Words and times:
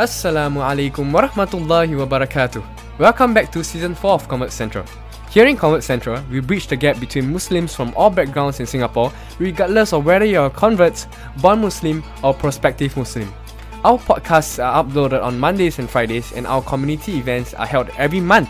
Assalamu 0.00 0.64
alaikum 0.64 1.12
warahmatullahi 1.12 1.92
wabarakatuh. 1.92 2.64
Welcome 2.98 3.34
back 3.34 3.52
to 3.52 3.62
season 3.62 3.94
4 3.94 4.12
of 4.12 4.28
Convert 4.28 4.50
Central. 4.50 4.82
Here 5.28 5.44
in 5.44 5.58
Convert 5.58 5.84
Central, 5.84 6.24
we 6.32 6.40
bridge 6.40 6.68
the 6.68 6.76
gap 6.76 6.98
between 6.98 7.30
Muslims 7.30 7.74
from 7.74 7.92
all 7.94 8.08
backgrounds 8.08 8.60
in 8.60 8.64
Singapore, 8.64 9.12
regardless 9.38 9.92
of 9.92 10.06
whether 10.06 10.24
you're 10.24 10.46
a 10.46 10.48
convert, 10.48 11.06
born 11.42 11.60
Muslim, 11.60 12.02
or 12.24 12.32
prospective 12.32 12.96
Muslim. 12.96 13.28
Our 13.84 13.98
podcasts 13.98 14.56
are 14.56 14.82
uploaded 14.82 15.22
on 15.22 15.38
Mondays 15.38 15.78
and 15.78 15.90
Fridays, 15.90 16.32
and 16.32 16.46
our 16.46 16.62
community 16.62 17.18
events 17.18 17.52
are 17.52 17.66
held 17.66 17.90
every 17.98 18.20
month. 18.20 18.48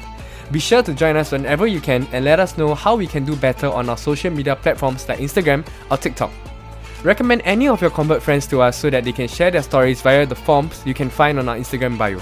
Be 0.53 0.61
sure 0.61 0.85
to 0.85 0.95
join 0.95 1.17
us 1.17 1.33
whenever 1.33 1.67
you 1.67 1.81
can 1.81 2.07
and 2.13 2.25
let 2.25 2.39
us 2.39 2.59
know 2.59 2.77
how 2.77 2.95
we 2.95 3.09
can 3.09 3.25
do 3.25 3.35
better 3.35 3.67
on 3.67 3.89
our 3.91 3.99
social 3.99 4.31
media 4.31 4.55
platforms 4.55 5.09
like 5.09 5.19
Instagram 5.19 5.67
or 5.91 5.97
TikTok. 5.97 6.31
Recommend 7.03 7.41
any 7.47 7.67
of 7.67 7.81
your 7.81 7.89
convert 7.89 8.23
friends 8.23 8.47
to 8.49 8.61
us 8.61 8.77
so 8.77 8.91
that 8.91 9.05
they 9.05 9.13
can 9.13 9.27
share 9.27 9.51
their 9.51 9.63
stories 9.63 10.03
via 10.03 10.27
the 10.27 10.35
forms 10.35 10.83
you 10.85 10.93
can 10.93 11.09
find 11.09 11.39
on 11.39 11.49
our 11.49 11.57
Instagram 11.57 11.97
bio. 11.97 12.21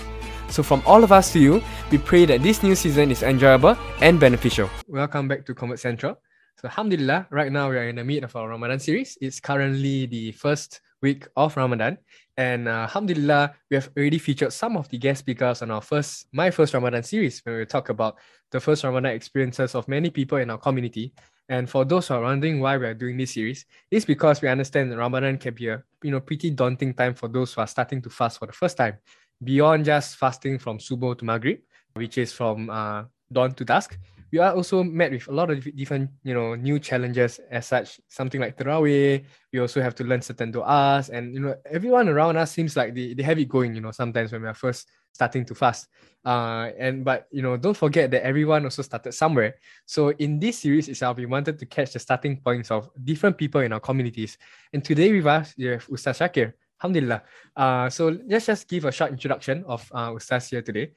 So, 0.51 0.63
from 0.63 0.85
all 0.87 1.03
of 1.03 1.11
us 1.11 1.32
to 1.32 1.41
you, 1.41 1.61
we 1.91 1.99
pray 1.99 2.27
that 2.27 2.45
this 2.45 2.63
new 2.63 2.77
season 2.77 3.11
is 3.11 3.25
enjoyable 3.25 3.77
and 4.00 4.21
beneficial. 4.21 4.71
Welcome 4.86 5.27
back 5.27 5.45
to 5.46 5.55
Convert 5.55 5.81
Central. 5.81 6.21
So, 6.61 6.69
Alhamdulillah, 6.69 7.27
right 7.31 7.50
now 7.50 7.69
we 7.71 7.77
are 7.77 7.89
in 7.89 7.96
the 7.96 8.05
midst 8.05 8.22
of 8.22 8.36
our 8.36 8.49
Ramadan 8.49 8.79
series. 8.79 9.19
It's 9.21 9.41
currently 9.41 10.07
the 10.07 10.31
first 10.31 10.81
week 11.03 11.27
of 11.35 11.57
Ramadan. 11.57 11.99
And 12.36 12.69
uh, 12.69 12.86
Alhamdulillah, 12.86 13.55
we 13.72 13.75
have 13.75 13.91
already 13.97 14.19
featured 14.19 14.53
some 14.53 14.77
of 14.77 14.89
the 14.91 14.99
guest 14.99 15.19
speakers 15.19 15.61
on 15.61 15.72
our 15.72 15.83
first, 15.83 16.29
my 16.31 16.53
first 16.53 16.72
Ramadan 16.72 17.03
series, 17.03 17.41
where 17.41 17.58
we 17.58 17.67
talk 17.67 17.89
about 17.89 18.17
the 18.53 18.61
first 18.61 18.85
Ramadan 18.85 19.11
experiences 19.11 19.75
of 19.75 19.89
many 19.89 20.11
people 20.11 20.39
in 20.39 20.50
our 20.50 20.58
community. 20.58 21.13
And 21.48 21.68
for 21.68 21.84
those 21.84 22.08
who 22.08 22.14
are 22.14 22.22
wondering 22.22 22.61
why 22.61 22.76
we 22.76 22.86
are 22.86 22.94
doing 22.94 23.16
this 23.16 23.34
series, 23.34 23.64
it's 23.90 24.04
because 24.04 24.43
we 24.43 24.48
understand 24.48 24.93
that 24.93 24.98
Ramadan 24.98 25.38
can 25.38 25.54
be 25.54 25.68
a 25.68 25.82
you 26.02 26.11
know 26.11 26.21
pretty 26.21 26.50
daunting 26.50 26.93
time 26.93 27.14
for 27.14 27.29
those 27.29 27.54
who 27.54 27.61
are 27.62 27.66
starting 27.66 28.02
to 28.02 28.11
fast 28.11 28.38
for 28.38 28.46
the 28.46 28.52
first 28.52 28.76
time. 28.76 28.98
Beyond 29.43 29.84
just 29.84 30.16
fasting 30.16 30.58
from 30.58 30.79
Subuh 30.79 31.16
to 31.18 31.24
Maghrib, 31.24 31.61
which 31.94 32.19
is 32.19 32.33
from 32.33 32.69
uh, 32.69 33.05
dawn 33.32 33.52
to 33.55 33.64
dusk, 33.64 33.98
we 34.32 34.38
are 34.38 34.54
also 34.54 34.82
met 34.84 35.10
with 35.10 35.28
a 35.28 35.32
lot 35.32 35.50
of 35.50 35.64
different, 35.76 36.10
you 36.22 36.34
know, 36.34 36.54
new 36.54 36.78
challenges 36.78 37.40
as 37.50 37.66
such. 37.66 38.00
Something 38.08 38.40
like 38.40 38.56
Tarawih, 38.56 39.24
we 39.52 39.58
also 39.58 39.80
have 39.80 39.94
to 39.96 40.04
learn 40.04 40.22
certain 40.22 40.52
du'as, 40.52 41.08
and 41.10 41.34
you 41.34 41.40
know, 41.40 41.54
everyone 41.70 42.08
around 42.08 42.36
us 42.36 42.52
seems 42.52 42.76
like 42.76 42.94
they, 42.94 43.14
they 43.14 43.22
have 43.22 43.38
it 43.38 43.48
going, 43.48 43.74
you 43.74 43.80
know, 43.80 43.90
sometimes 43.90 44.32
when 44.32 44.42
we 44.42 44.48
are 44.48 44.54
first 44.54 44.88
starting 45.12 45.44
to 45.44 45.54
fast. 45.54 45.88
Uh, 46.24 46.70
and 46.78 47.04
but 47.04 47.26
you 47.30 47.42
know, 47.42 47.56
don't 47.56 47.76
forget 47.76 48.10
that 48.10 48.22
everyone 48.22 48.64
also 48.64 48.82
started 48.82 49.12
somewhere. 49.12 49.54
So 49.86 50.10
in 50.10 50.38
this 50.38 50.58
series 50.58 50.88
itself, 50.88 51.16
we 51.16 51.26
wanted 51.26 51.58
to 51.58 51.66
catch 51.66 51.92
the 51.92 51.98
starting 51.98 52.40
points 52.40 52.70
of 52.70 52.90
different 53.02 53.38
people 53.38 53.60
in 53.62 53.72
our 53.72 53.80
communities. 53.80 54.36
And 54.72 54.84
today 54.84 55.12
with 55.12 55.26
us, 55.26 55.54
we 55.56 55.64
have 55.66 55.86
Ustaz 55.88 56.18
Syakir. 56.18 56.52
Alhamdulillah. 56.80 57.22
Uh, 57.56 57.90
so 57.90 58.16
let's 58.28 58.46
just 58.46 58.68
give 58.68 58.84
a 58.84 58.92
short 58.92 59.10
introduction 59.10 59.64
of 59.66 59.90
uh, 59.92 60.10
Ustaz 60.10 60.50
here 60.50 60.62
today. 60.62 60.92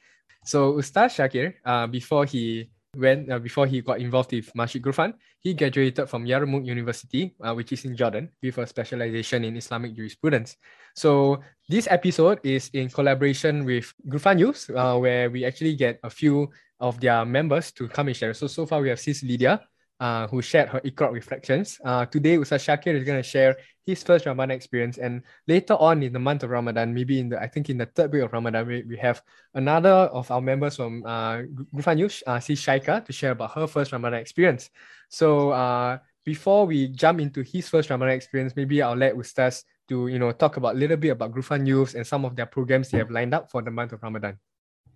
So 0.45 0.73
Ustaz 0.73 1.17
Syakir, 1.17 1.53
uh, 1.65 1.87
before 1.87 2.25
he 2.25 2.69
when 2.95 3.31
uh, 3.31 3.39
before 3.39 3.66
he 3.66 3.81
got 3.81 4.00
involved 4.00 4.31
with 4.31 4.53
Masjid 4.56 4.81
Ghufran, 4.81 5.14
he 5.39 5.53
graduated 5.53 6.09
from 6.09 6.25
Yarmouk 6.25 6.66
University, 6.66 7.33
uh, 7.42 7.53
which 7.53 7.72
is 7.72 7.86
in 7.86 7.95
Jordan, 7.95 8.30
with 8.44 8.58
a 8.58 8.67
specialization 8.67 9.45
in 9.45 9.56
Islamic 9.56 9.95
jurisprudence. 9.95 10.58
So 10.95 11.39
this 11.70 11.88
episode 11.89 12.39
is 12.44 12.70
in 12.73 12.89
collaboration 12.89 13.64
with 13.64 13.94
Ghufran 14.08 14.36
News, 14.38 14.70
uh, 14.75 14.98
where 14.98 15.30
we 15.30 15.45
actually 15.45 15.75
get 15.75 16.00
a 16.03 16.09
few 16.09 16.50
of 16.80 17.00
their 17.00 17.23
members 17.25 17.72
to 17.73 17.88
come 17.88 18.08
and 18.08 18.17
share. 18.17 18.33
So 18.33 18.48
so 18.48 18.66
far 18.66 18.81
we 18.81 18.89
have 18.89 19.00
Sis 19.00 19.23
Lydia, 19.23 19.61
uh, 20.02 20.27
who 20.27 20.41
shared 20.41 20.67
her 20.67 20.81
Iqra 20.81 21.13
reflections. 21.13 21.80
Uh, 21.85 22.05
today, 22.07 22.35
Ustaz 22.35 22.66
Syakir 22.66 22.95
is 22.95 23.03
going 23.05 23.21
to 23.21 23.27
share 23.27 23.55
his 23.85 24.02
first 24.02 24.25
Ramadan 24.25 24.49
experience. 24.49 24.97
And 24.97 25.21
later 25.47 25.75
on 25.75 26.02
in 26.02 26.11
the 26.11 26.19
month 26.19 26.41
of 26.41 26.49
Ramadan, 26.49 26.91
maybe 26.91 27.19
in 27.19 27.30
the, 27.30 27.39
I 27.39 27.47
think 27.47 27.69
in 27.69 27.77
the 27.77 27.85
third 27.85 28.11
week 28.11 28.23
of 28.23 28.33
Ramadan, 28.33 28.66
we, 28.66 28.83
we 28.83 28.97
have 28.97 29.21
another 29.53 30.09
of 30.09 30.30
our 30.31 30.41
members 30.41 30.77
from 30.77 31.05
uh, 31.05 31.43
News, 31.93 32.23
uh, 32.25 32.39
Sis 32.39 32.59
Shaika, 32.59 33.05
to 33.05 33.13
share 33.13 33.31
about 33.31 33.52
her 33.52 33.67
first 33.67 33.91
Ramadan 33.91 34.19
experience. 34.19 34.71
So 35.09 35.52
uh, 35.52 35.99
before 36.26 36.65
we 36.65 36.87
jump 36.87 37.21
into 37.21 37.43
his 37.43 37.70
first 37.70 37.92
Ramadan 37.92 38.15
experience, 38.15 38.55
maybe 38.55 38.81
I'll 38.81 38.95
let 38.95 39.14
Ustaz 39.14 39.64
to 39.89 40.08
you 40.08 40.17
know 40.17 40.31
talk 40.31 40.58
about 40.58 40.76
a 40.76 40.77
little 40.77 40.97
bit 40.97 41.09
about 41.09 41.31
Ghufran 41.31 41.61
News 41.61 41.93
and 41.93 42.08
some 42.08 42.26
of 42.26 42.36
their 42.36 42.47
programs 42.47 42.89
they 42.89 42.97
have 42.97 43.11
lined 43.11 43.33
up 43.33 43.52
for 43.52 43.61
the 43.61 43.71
month 43.71 43.93
of 43.93 44.02
Ramadan. 44.02 44.39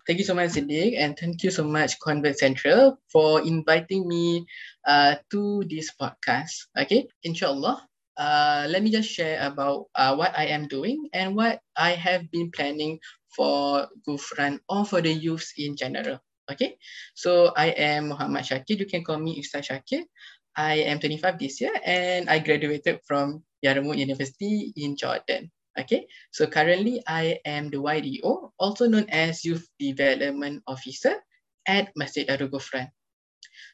Thank 0.06 0.18
you 0.22 0.24
so 0.24 0.34
much, 0.38 0.54
Siddiq, 0.54 0.94
and 0.96 1.18
thank 1.18 1.42
you 1.42 1.50
so 1.50 1.64
much, 1.66 1.98
Convert 1.98 2.38
Central, 2.38 2.98
for 3.10 3.42
inviting 3.42 4.06
me 4.06 4.46
uh, 4.86 5.16
to 5.34 5.64
this 5.66 5.90
podcast. 5.98 6.70
Okay, 6.78 7.10
inshallah, 7.26 7.82
uh, 8.16 8.66
let 8.70 8.82
me 8.86 8.90
just 8.94 9.10
share 9.10 9.42
about 9.42 9.90
uh, 9.98 10.14
what 10.14 10.30
I 10.38 10.54
am 10.54 10.68
doing 10.70 11.10
and 11.12 11.34
what 11.34 11.58
I 11.76 11.98
have 11.98 12.30
been 12.30 12.50
planning 12.54 13.00
for 13.34 13.88
Ghufran 14.06 14.60
or 14.70 14.86
for 14.86 15.02
the 15.02 15.10
youth 15.12 15.50
in 15.58 15.74
general. 15.74 16.22
Okay, 16.46 16.78
so 17.18 17.50
I 17.58 17.74
am 17.74 18.14
Muhammad 18.14 18.46
Syakir. 18.46 18.78
You 18.78 18.86
can 18.86 19.02
call 19.02 19.18
me 19.18 19.42
Ustaz 19.42 19.66
Syakir. 19.66 20.06
I 20.54 20.86
am 20.86 21.02
25 21.02 21.34
this 21.42 21.58
year 21.60 21.74
and 21.84 22.30
I 22.30 22.38
graduated 22.38 23.02
from 23.10 23.42
Yarmouk 23.64 23.98
University 23.98 24.70
in 24.78 24.94
Jordan. 24.96 25.50
Okay, 25.76 26.08
so 26.32 26.48
currently 26.48 27.04
I 27.04 27.36
am 27.44 27.68
the 27.68 27.76
YDO, 27.76 28.52
also 28.56 28.88
known 28.88 29.04
as 29.12 29.44
Youth 29.44 29.68
Development 29.78 30.64
Officer 30.66 31.20
at 31.68 31.92
Masjid 31.92 32.24
Darul 32.24 32.48
Ghufran. 32.48 32.88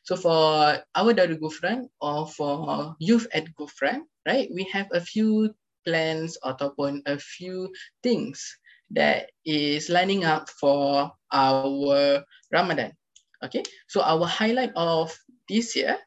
So 0.03 0.19
for 0.19 0.83
our 0.83 1.11
Darul 1.15 1.39
Ghufran 1.39 1.87
or 2.03 2.27
for 2.27 2.97
youth 2.99 3.31
at 3.31 3.47
Ghufran, 3.55 4.03
right, 4.27 4.51
we 4.51 4.67
have 4.75 4.91
a 4.91 5.01
few 5.01 5.55
plans 5.87 6.35
ataupun 6.43 7.07
a 7.07 7.19
few 7.23 7.71
things 8.03 8.43
that 8.91 9.31
is 9.47 9.87
lining 9.87 10.27
up 10.27 10.51
for 10.51 11.11
our 11.31 12.27
Ramadan. 12.51 12.91
Okay, 13.47 13.63
so 13.87 14.03
our 14.03 14.27
highlight 14.27 14.75
of 14.75 15.15
this 15.47 15.75
year 15.75 15.99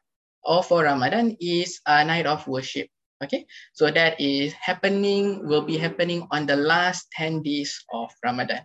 or 0.44 0.60
for 0.60 0.84
Ramadan 0.84 1.36
is 1.40 1.80
a 1.88 2.04
night 2.04 2.28
of 2.28 2.44
worship. 2.48 2.88
Okay, 3.24 3.46
so 3.72 3.88
that 3.90 4.20
is 4.20 4.52
happening, 4.52 5.40
will 5.48 5.64
be 5.64 5.80
happening 5.80 6.28
on 6.30 6.44
the 6.44 6.56
last 6.56 7.08
10 7.16 7.40
days 7.40 7.72
of 7.88 8.12
Ramadan. 8.22 8.60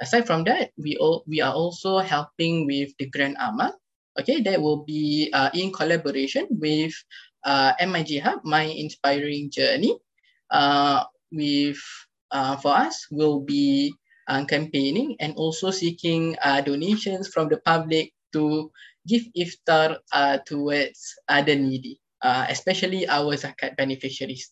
Aside 0.00 0.26
from 0.26 0.44
that, 0.44 0.76
we, 0.76 0.96
all, 1.00 1.24
we 1.26 1.40
are 1.40 1.54
also 1.54 1.98
helping 2.04 2.66
with 2.66 2.92
the 2.98 3.08
Grand 3.08 3.36
Amal. 3.40 3.72
Okay, 4.20 4.42
that 4.42 4.60
will 4.60 4.84
be 4.84 5.30
uh, 5.32 5.48
in 5.54 5.72
collaboration 5.72 6.46
with 6.50 6.92
uh, 7.44 7.72
MIG 7.80 8.20
Hub, 8.20 8.44
My 8.44 8.64
Inspiring 8.64 9.50
Journey. 9.50 9.96
Uh, 10.50 11.04
with 11.32 11.80
uh, 12.30 12.56
for 12.56 12.76
us 12.76 13.08
will 13.10 13.40
be 13.40 13.92
uh, 14.28 14.44
campaigning 14.44 15.16
and 15.20 15.34
also 15.36 15.70
seeking 15.70 16.36
uh, 16.44 16.60
donations 16.60 17.28
from 17.28 17.48
the 17.48 17.56
public 17.64 18.12
to 18.32 18.70
give 19.08 19.22
iftar 19.36 19.96
uh, 20.12 20.38
towards 20.44 21.14
the 21.28 21.56
needy 21.56 21.98
uh, 22.24 22.48
especially 22.48 23.06
our 23.06 23.36
zakat 23.36 23.76
beneficiaries. 23.76 24.50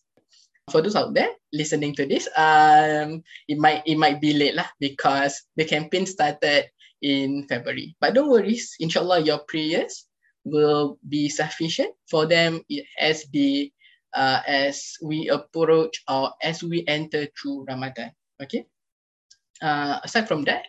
For 0.71 0.79
those 0.79 0.95
out 0.95 1.11
there 1.11 1.33
listening 1.51 1.91
to 1.99 2.07
this, 2.07 2.29
um, 2.39 3.19
it 3.51 3.59
might 3.59 3.83
it 3.83 3.99
might 3.99 4.23
be 4.23 4.31
late 4.31 4.55
lah 4.55 4.69
because 4.79 5.43
the 5.59 5.67
campaign 5.67 6.07
started 6.07 6.71
in 7.03 7.43
February. 7.51 7.97
But 7.99 8.15
don't 8.15 8.31
worry, 8.31 8.55
inshallah, 8.79 9.27
your 9.27 9.43
prayers 9.43 10.07
will 10.47 10.95
be 11.03 11.27
sufficient 11.27 11.91
for 12.07 12.23
them 12.23 12.63
as 12.95 13.27
the 13.35 13.73
uh, 14.15 14.39
as 14.47 14.95
we 15.03 15.27
approach 15.27 15.99
or 16.07 16.31
as 16.39 16.63
we 16.63 16.87
enter 16.87 17.27
through 17.35 17.67
Ramadan. 17.67 18.15
Okay. 18.39 18.63
Uh, 19.59 19.99
aside 20.03 20.27
from 20.27 20.47
that, 20.47 20.67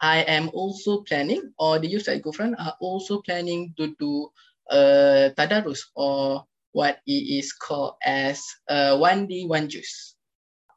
I 0.00 0.24
am 0.28 0.48
also 0.52 1.00
planning, 1.04 1.52
or 1.58 1.78
the 1.78 1.88
youth 1.88 2.08
at 2.08 2.20
Ghufran 2.20 2.56
are 2.58 2.76
also 2.80 3.20
planning 3.20 3.72
to 3.76 3.96
do 3.98 4.28
uh, 4.70 5.30
tadarus 5.36 5.80
or 5.94 6.44
what 6.72 6.98
it 7.06 7.24
is 7.40 7.52
called 7.52 7.94
as 8.04 8.42
uh, 8.68 8.96
one 8.98 9.26
day 9.26 9.44
one 9.44 9.68
juz. 9.68 10.14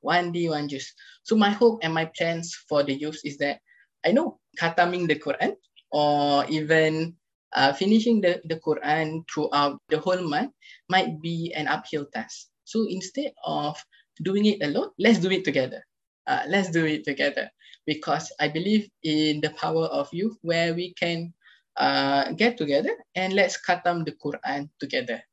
One 0.02 0.32
day 0.32 0.48
one 0.48 0.70
juz. 0.70 0.94
So 1.24 1.36
my 1.36 1.50
hope 1.52 1.80
and 1.84 1.94
my 1.94 2.10
plans 2.18 2.56
for 2.68 2.84
the 2.84 2.94
youth 2.94 3.20
is 3.26 3.38
that 3.38 3.60
i 4.06 4.12
know 4.12 4.40
khataming 4.58 5.08
the 5.08 5.16
quran 5.20 5.56
or 5.92 6.46
even 6.48 7.16
uh, 7.56 7.74
finishing 7.74 8.22
the, 8.22 8.40
the 8.46 8.56
quran 8.62 9.24
throughout 9.28 9.78
the 9.90 10.00
whole 10.00 10.22
month 10.22 10.52
might 10.88 11.20
be 11.22 11.52
an 11.56 11.68
uphill 11.68 12.06
task. 12.14 12.48
So 12.64 12.86
instead 12.88 13.34
of 13.44 13.76
doing 14.24 14.46
it 14.46 14.62
alone 14.64 14.92
let's 15.00 15.20
do 15.20 15.32
it 15.32 15.44
together. 15.44 15.84
Uh, 16.28 16.44
let's 16.48 16.70
do 16.70 16.86
it 16.86 17.04
together 17.04 17.50
because 17.88 18.32
i 18.40 18.48
believe 18.48 18.88
in 19.04 19.42
the 19.42 19.50
power 19.52 19.86
of 19.88 20.08
youth 20.14 20.38
where 20.42 20.74
we 20.76 20.94
can 20.94 21.34
uh, 21.80 22.32
get 22.34 22.58
together 22.58 22.92
and 23.16 23.34
let's 23.34 23.58
khatam 23.58 24.06
the 24.06 24.12
Quran 24.12 24.70
together. 24.80 25.24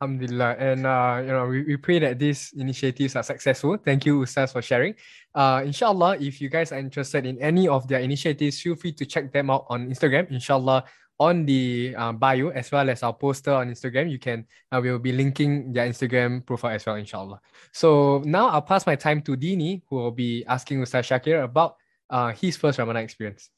Alhamdulillah. 0.00 0.56
And 0.58 0.86
uh, 0.86 1.22
you 1.24 1.32
know, 1.32 1.46
we, 1.46 1.62
we 1.64 1.76
pray 1.76 1.98
that 2.00 2.18
these 2.18 2.52
initiatives 2.56 3.16
are 3.16 3.22
successful. 3.22 3.78
Thank 3.80 4.04
you, 4.04 4.20
Ustaz, 4.20 4.52
for 4.52 4.60
sharing. 4.60 4.94
Uh, 5.34 5.62
inshallah, 5.64 6.18
if 6.20 6.40
you 6.40 6.50
guys 6.50 6.72
are 6.72 6.78
interested 6.78 7.24
in 7.24 7.40
any 7.40 7.68
of 7.68 7.88
their 7.88 8.00
initiatives, 8.00 8.60
feel 8.60 8.76
free 8.76 8.92
to 8.92 9.06
check 9.06 9.32
them 9.32 9.48
out 9.48 9.64
on 9.70 9.88
Instagram. 9.88 10.30
Inshallah, 10.30 10.84
on 11.20 11.46
the 11.46 11.94
uh, 11.96 12.12
bio 12.12 12.48
as 12.48 12.72
well 12.72 12.90
as 12.90 13.02
our 13.02 13.14
poster 13.14 13.52
on 13.52 13.70
Instagram. 13.70 14.10
You 14.10 14.18
can 14.18 14.46
uh, 14.72 14.80
we'll 14.82 14.98
be 14.98 15.12
linking 15.12 15.72
their 15.72 15.88
Instagram 15.88 16.44
profile 16.44 16.74
as 16.74 16.86
well, 16.86 16.96
inshallah. 16.96 17.40
So 17.72 18.22
now 18.24 18.48
I'll 18.48 18.62
pass 18.62 18.86
my 18.86 18.96
time 18.96 19.22
to 19.22 19.36
Dini, 19.36 19.82
who 19.88 19.96
will 19.96 20.10
be 20.10 20.44
asking 20.46 20.82
Ustaz 20.82 21.06
Syakir 21.06 21.44
about 21.44 21.76
uh, 22.10 22.32
his 22.32 22.56
first 22.56 22.78
Ramadan 22.78 23.04
experience. 23.04 23.50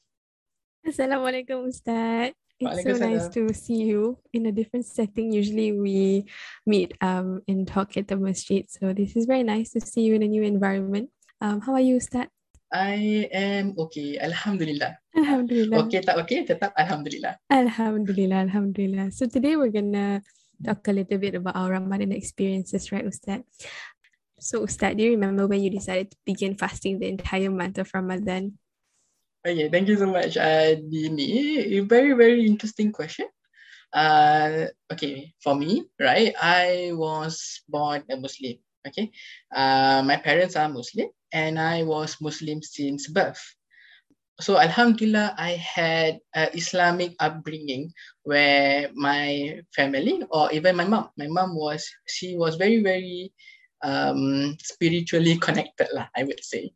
Assalamualaikum 0.87 1.67
Ustaz. 1.67 2.31
It's 2.63 2.87
so 2.87 2.95
nice 2.95 3.27
to 3.35 3.51
see 3.51 3.91
you 3.91 4.23
in 4.31 4.47
a 4.47 4.55
different 4.55 4.87
setting. 4.87 5.35
Usually 5.35 5.75
we 5.75 6.23
meet 6.63 6.95
um 7.03 7.43
and 7.43 7.67
talk 7.67 7.99
at 7.99 8.07
the 8.07 8.15
masjid. 8.15 8.63
So 8.71 8.95
this 8.95 9.19
is 9.19 9.27
very 9.27 9.43
nice 9.43 9.75
to 9.75 9.83
see 9.83 10.07
you 10.07 10.15
in 10.15 10.23
a 10.23 10.31
new 10.31 10.47
environment. 10.47 11.11
Um, 11.43 11.59
how 11.59 11.75
are 11.75 11.83
you, 11.83 11.99
Ustaz? 11.99 12.31
I 12.71 13.27
am 13.35 13.75
okay. 13.75 14.15
Alhamdulillah. 14.15 14.95
Alhamdulillah. 15.11 15.91
Okay, 15.91 15.99
tak 15.99 16.23
okay, 16.23 16.47
tetap 16.47 16.71
Alhamdulillah. 16.79 17.35
Alhamdulillah, 17.51 18.47
Alhamdulillah. 18.47 19.11
So 19.11 19.27
today 19.27 19.59
we're 19.59 19.75
gonna 19.75 20.23
talk 20.63 20.87
a 20.87 20.95
little 20.95 21.19
bit 21.19 21.35
about 21.35 21.59
our 21.59 21.75
Ramadan 21.75 22.15
experiences, 22.15 22.95
right, 22.95 23.03
Ustaz? 23.03 23.43
So 24.39 24.63
Ustaz, 24.63 24.95
do 24.95 25.03
you 25.03 25.19
remember 25.19 25.51
when 25.51 25.59
you 25.59 25.67
decided 25.67 26.15
to 26.15 26.17
begin 26.23 26.55
fasting 26.55 27.03
the 27.03 27.11
entire 27.11 27.51
month 27.51 27.75
of 27.75 27.91
Ramadan? 27.91 28.55
Okay, 29.47 29.71
thank 29.71 29.87
you 29.87 29.95
so 29.95 30.11
much, 30.11 30.35
uh, 30.35 30.75
Dini. 30.75 31.79
Very, 31.87 32.11
very 32.19 32.43
interesting 32.43 32.91
question. 32.91 33.31
Uh, 33.95 34.67
okay, 34.91 35.31
for 35.39 35.55
me, 35.55 35.87
right, 36.03 36.35
I 36.35 36.91
was 36.91 37.63
born 37.71 38.03
a 38.11 38.19
Muslim. 38.19 38.59
Okay, 38.83 39.07
uh, 39.55 40.03
my 40.03 40.19
parents 40.19 40.59
are 40.59 40.67
Muslim, 40.67 41.07
and 41.31 41.55
I 41.55 41.87
was 41.87 42.19
Muslim 42.19 42.59
since 42.59 43.07
birth. 43.07 43.39
So 44.43 44.59
Alhamdulillah, 44.59 45.39
I 45.39 45.55
had 45.55 46.19
an 46.35 46.51
Islamic 46.51 47.15
upbringing 47.23 47.95
where 48.27 48.91
my 48.99 49.63
family 49.71 50.27
or 50.27 50.51
even 50.51 50.75
my 50.75 50.83
mom, 50.83 51.07
my 51.15 51.31
mom 51.31 51.55
was 51.55 51.87
she 52.03 52.35
was 52.35 52.59
very 52.59 52.83
very 52.83 53.31
um, 53.79 54.59
spiritually 54.59 55.39
connected 55.39 55.87
lah. 55.95 56.11
I 56.19 56.27
would 56.27 56.43
say. 56.43 56.75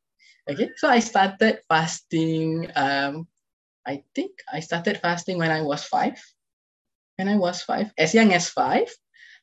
Okay, 0.49 0.73
so 0.75 0.89
I 0.89 0.99
started 0.99 1.61
fasting. 1.69 2.65
Um, 2.73 3.29
I 3.85 4.01
think 4.15 4.31
I 4.51 4.59
started 4.61 4.97
fasting 4.97 5.37
when 5.37 5.51
I 5.53 5.61
was 5.61 5.85
five. 5.85 6.17
When 7.17 7.29
I 7.29 7.37
was 7.37 7.61
five, 7.61 7.93
as 7.97 8.13
young 8.13 8.33
as 8.33 8.49
five. 8.49 8.89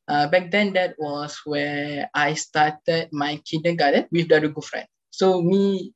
Uh, 0.08 0.26
back 0.26 0.50
then, 0.50 0.72
that 0.72 0.96
was 0.98 1.38
where 1.44 2.10
I 2.14 2.34
started 2.34 3.12
my 3.12 3.38
kindergarten 3.44 4.08
with 4.10 4.26
Darul 4.26 4.50
Ghufran. 4.56 4.88
So 5.10 5.42
me, 5.42 5.92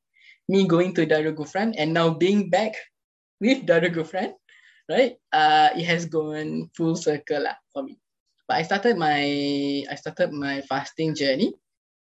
me 0.49 0.69
going 0.69 0.95
to 0.95 1.07
Darul 1.07 1.35
Ghufran 1.35 1.75
and 1.79 1.95
now 1.95 2.11
being 2.11 2.51
back 2.51 2.77
with 3.41 3.67
Darul 3.67 3.91
Ghufran, 3.91 4.35
right? 4.89 5.17
Uh, 5.33 5.71
it 5.75 5.87
has 5.89 6.07
gone 6.07 6.71
full 6.77 6.95
circle 6.95 7.43
lah 7.43 7.57
for 7.73 7.83
me. 7.83 7.99
But 8.47 8.61
I 8.61 8.63
started 8.63 9.01
my 9.01 9.25
I 9.89 9.95
started 9.97 10.31
my 10.31 10.61
fasting 10.69 11.17
journey 11.17 11.57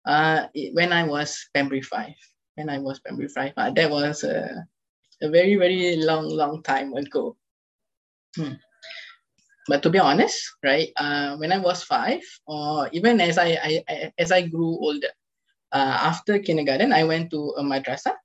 uh, 0.08 0.48
when 0.74 0.94
I 0.96 1.04
was 1.04 1.36
primary 1.54 1.84
five 1.84 2.16
when 2.60 2.68
I 2.68 2.78
was 2.78 3.00
primary 3.00 3.32
five. 3.32 3.56
Uh, 3.56 3.72
that 3.72 3.88
was 3.90 4.28
a, 4.28 4.68
a 5.24 5.30
very, 5.32 5.56
very 5.56 5.96
long, 5.96 6.28
long 6.28 6.60
time 6.62 6.92
ago. 6.94 7.40
Hmm. 8.36 8.60
But 9.72 9.82
to 9.84 9.90
be 9.90 10.00
honest, 10.00 10.44
right, 10.60 10.92
uh, 11.00 11.38
when 11.40 11.56
I 11.56 11.60
was 11.64 11.88
five, 11.88 12.22
or 12.46 12.90
even 12.92 13.22
as 13.24 13.38
I, 13.38 13.56
I, 13.56 13.72
I 13.88 13.96
as 14.20 14.36
I 14.36 14.44
grew 14.44 14.76
older, 14.76 15.14
uh, 15.72 16.12
after 16.12 16.40
kindergarten, 16.40 16.92
I 16.92 17.08
went 17.08 17.32
to 17.32 17.56
a 17.56 17.64
madrasa. 17.64 18.20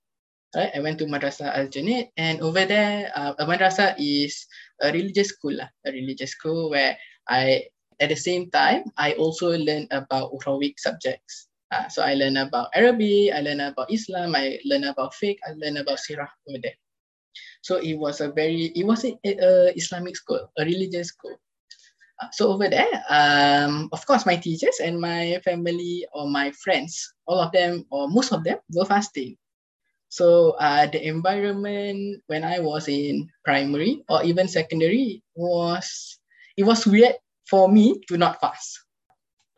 Right, 0.54 0.70
I 0.70 0.78
went 0.78 1.02
to 1.02 1.10
Madrasa 1.10 1.50
Al 1.50 1.66
Junied, 1.66 2.14
and 2.16 2.38
over 2.38 2.62
there, 2.62 3.10
uh, 3.10 3.34
a 3.38 3.44
madrasa 3.44 3.98
is 3.98 4.46
a 4.78 4.94
religious 4.94 5.34
school, 5.34 5.58
uh, 5.58 5.66
a 5.82 5.90
religious 5.90 6.30
school 6.30 6.70
where 6.70 6.96
I, 7.26 7.66
at 7.98 8.10
the 8.10 8.14
same 8.14 8.54
time, 8.54 8.86
I 8.96 9.18
also 9.18 9.50
learned 9.50 9.90
about 9.90 10.30
ukhrawi 10.30 10.78
subjects. 10.78 11.50
Uh, 11.74 11.88
so 11.90 12.06
I 12.06 12.14
learn 12.14 12.38
about 12.38 12.70
Arabic, 12.70 13.34
I 13.34 13.42
learn 13.42 13.58
about 13.58 13.90
Islam, 13.90 14.38
I 14.38 14.62
learn 14.62 14.86
about 14.86 15.10
fiqh, 15.18 15.42
I 15.42 15.58
learn 15.58 15.76
about 15.82 15.98
sirah 15.98 16.30
over 16.46 16.62
there. 16.62 16.78
So 17.66 17.82
it 17.82 17.98
was 17.98 18.20
a 18.20 18.30
very, 18.30 18.70
it 18.78 18.86
was 18.86 19.02
a, 19.02 19.18
a 19.26 19.74
Islamic 19.74 20.14
school, 20.14 20.38
a 20.54 20.62
religious 20.64 21.08
school. 21.08 21.34
Uh, 22.22 22.30
so 22.30 22.52
over 22.54 22.70
there, 22.70 22.86
um, 23.10 23.88
of 23.90 24.06
course, 24.06 24.22
my 24.24 24.36
teachers 24.36 24.78
and 24.78 25.00
my 25.00 25.40
family 25.42 26.06
or 26.14 26.30
my 26.30 26.52
friends, 26.62 26.94
all 27.26 27.40
of 27.42 27.50
them 27.50 27.86
or 27.90 28.06
most 28.06 28.30
of 28.30 28.44
them 28.44 28.58
were 28.70 28.86
fasting. 28.86 29.34
So 30.14 30.54
uh, 30.62 30.86
the 30.86 31.02
environment 31.02 32.22
when 32.28 32.44
I 32.44 32.60
was 32.60 32.86
in 32.86 33.26
primary 33.44 34.04
or 34.08 34.22
even 34.22 34.46
secondary 34.46 35.24
was, 35.34 36.20
it 36.56 36.62
was 36.62 36.86
weird 36.86 37.18
for 37.50 37.66
me 37.66 37.98
to 38.06 38.16
not 38.16 38.38
fast. 38.40 38.78